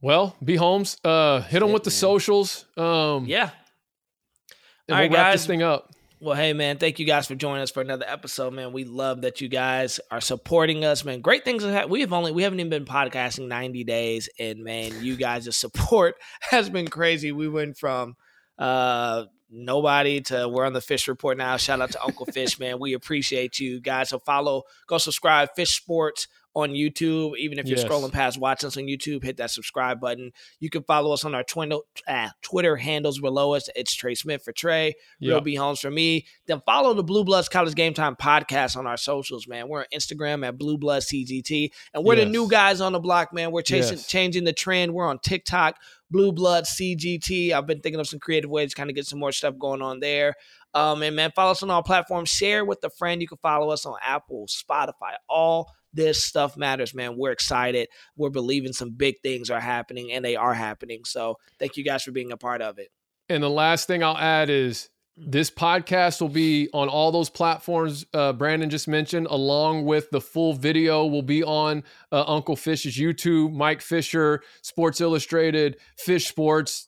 [0.00, 1.96] Well, B Holmes, uh, hit them it, with the man.
[1.96, 2.64] socials.
[2.76, 3.50] Um, Yeah.
[3.50, 5.46] and All we'll right, wrap this guys.
[5.46, 5.90] thing up.
[6.20, 8.72] Well, hey man, thank you guys for joining us for another episode, man.
[8.72, 11.20] We love that you guys are supporting us, man.
[11.20, 11.92] Great things have happened.
[11.92, 16.16] We have only we haven't even been podcasting 90 days, and man, you guys' support
[16.40, 17.30] has been crazy.
[17.30, 18.16] We went from
[18.58, 21.56] uh nobody to we're on the fish report now.
[21.56, 22.80] Shout out to Uncle Fish, man.
[22.80, 24.08] We appreciate you guys.
[24.08, 26.26] So follow, go subscribe, Fish Sports
[26.58, 27.36] on YouTube.
[27.38, 27.86] Even if you're Yes.
[27.86, 30.32] scrolling past watching us on YouTube, hit that subscribe button.
[30.60, 33.68] You can follow us on our Twitter, uh, Twitter handles below us.
[33.76, 34.94] It's Trey Smith for Trey.
[35.20, 35.44] Real Yep.
[35.44, 36.26] B Holmes for me.
[36.46, 39.68] Then follow the Blue Bloods College Game Time podcast on our socials, man.
[39.68, 43.32] We're on Instagram at Blue Bloods CGT, and we're the new guys on the block,
[43.32, 43.52] man.
[43.52, 44.06] We're chasing, Yes.
[44.08, 44.94] changing the trend.
[44.94, 45.76] We're on TikTok,
[46.10, 47.52] Blue Bloods CGT.
[47.52, 49.82] I've been thinking of some creative ways to kind of get some more stuff going
[49.82, 50.34] on there.
[50.74, 52.28] Um, and man, follow us on all platforms.
[52.28, 53.22] Share with a friend.
[53.22, 55.72] You can follow us on Apple, Spotify, all.
[55.92, 57.16] This stuff matters, man.
[57.16, 57.88] We're excited.
[58.16, 61.04] We're believing some big things are happening, and they are happening.
[61.04, 62.88] So, thank you guys for being a part of it.
[63.28, 64.88] And the last thing I'll add is
[65.20, 70.20] this podcast will be on all those platforms uh, Brandon just mentioned, along with the
[70.20, 71.82] full video will be on
[72.12, 76.87] uh, Uncle Fish's YouTube, Mike Fisher, Sports Illustrated, Fish Sports.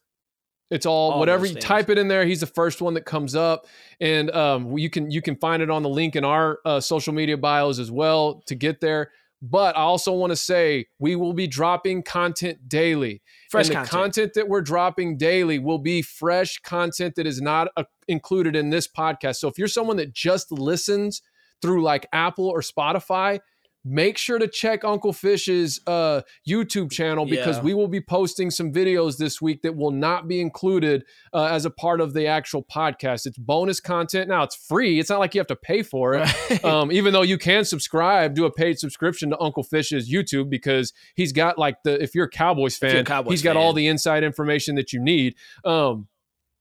[0.71, 2.25] It's all, All whatever you type it in there.
[2.25, 3.67] He's the first one that comes up,
[4.01, 7.13] and um, you can you can find it on the link in our uh, social
[7.13, 9.11] media bios as well to get there.
[9.43, 13.23] But I also want to say we will be dropping content daily.
[13.51, 13.91] Fresh and the content.
[13.91, 18.71] content that we're dropping daily will be fresh content that is not uh, included in
[18.71, 19.37] this podcast.
[19.37, 21.23] So if you're someone that just listens
[21.63, 23.41] through like Apple or Spotify,
[23.85, 27.63] make sure to check Uncle Fish's uh, YouTube channel because Yeah.
[27.63, 31.65] we will be posting some videos this week that will not be included uh, as
[31.65, 33.25] a part of the actual podcast.
[33.25, 34.29] It's bonus content.
[34.29, 35.01] Now it's free.
[35.01, 38.35] It's not like you have to pay for it um, even though you can subscribe,
[38.35, 42.27] do a paid subscription to Uncle Fish's YouTube because he's got like the if you're
[42.27, 45.35] a Cowboys you're a fan, Cowboys he's got all the inside information that you need.
[45.65, 46.09] Um,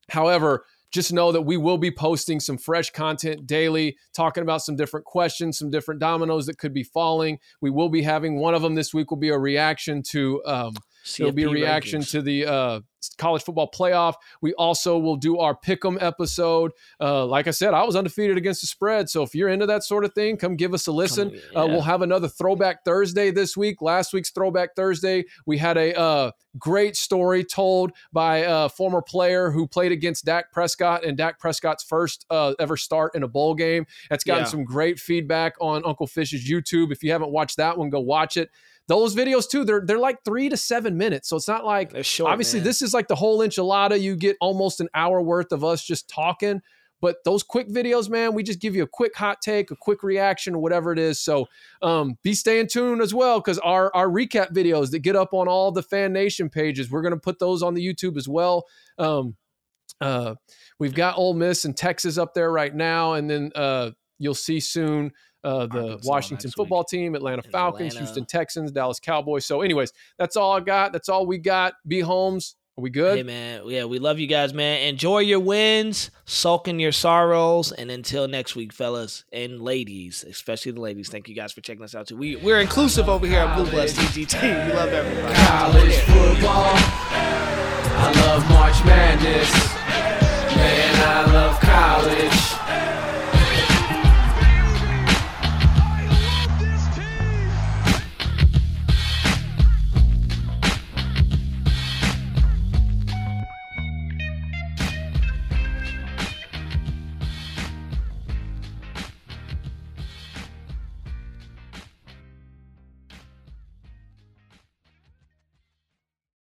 [0.10, 4.76] however, just know that we will be posting some fresh content daily, talking about some
[4.76, 7.40] different questions, some different dominoes that could be falling.
[7.62, 9.12] We will be having one of them this week.
[9.12, 10.74] Will be a reaction to um,
[11.20, 12.12] It'll be a reaction rankings.
[12.12, 12.80] to the uh,
[13.18, 14.16] college football playoff.
[14.42, 16.72] We also will do our pick'em episode.
[17.00, 19.10] Uh, like I said, I was undefeated against the spread.
[19.10, 21.32] So if you're into that sort of thing, come give us a listen.
[21.54, 21.60] yeah.
[21.62, 23.82] Uh, we'll have another Throwback Thursday this week.
[23.82, 29.52] Last week's Throwback Thursday, we had a uh, great story told by a former player
[29.52, 33.56] who played against Dak Prescott and Dak Prescott's first uh, ever start in a bowl
[33.56, 33.86] game.
[34.10, 34.50] That's gotten Yeah.
[34.50, 36.92] some great feedback on Uncle Fish's YouTube.
[36.92, 38.50] If you haven't watched that one, go watch it.
[38.90, 41.30] Those videos too, they're they're like three to seven minutes.
[41.30, 42.66] So it's not like short, obviously man.
[42.66, 44.02] this is like the whole enchilada.
[44.02, 46.60] You get almost an hour worth of us just talking.
[47.00, 50.02] But those quick videos, man, we just give you a quick hot take, a quick
[50.02, 51.22] reaction, or whatever it is.
[51.22, 51.46] So
[51.84, 55.48] um, be staying tuned as well because our our recap videos that get up on
[55.48, 58.66] all the Fan Nation pages, we're gonna put those on the YouTube as well.
[58.98, 59.36] Um,
[60.02, 60.34] uh,
[60.80, 64.60] we've got Ole Miss and Texas up there right now, and then uh, you'll see
[64.60, 65.12] soon
[65.44, 68.06] uh, the Arkansas Washington next football team, Atlanta And Falcons, Atlanta.
[68.06, 69.46] Houston Texans, Dallas Cowboys.
[69.46, 70.92] So, anyways, that's all I got.
[70.92, 71.74] That's all we got.
[71.88, 73.18] B Holmes, are we good?
[73.18, 74.88] Hey man, yeah, we love you guys, man.
[74.88, 80.72] Enjoy your wins, sulk in your sorrows, and until next week, fellas and ladies, especially
[80.72, 81.10] the ladies.
[81.10, 82.16] Thank you guys for checking us out too.
[82.16, 84.68] We we're inclusive over here at Blue Bloods CGT.
[84.68, 85.36] We love everybody.
[85.36, 86.72] college football.
[88.02, 89.76] I love March Madness.
[90.56, 91.30] Man, I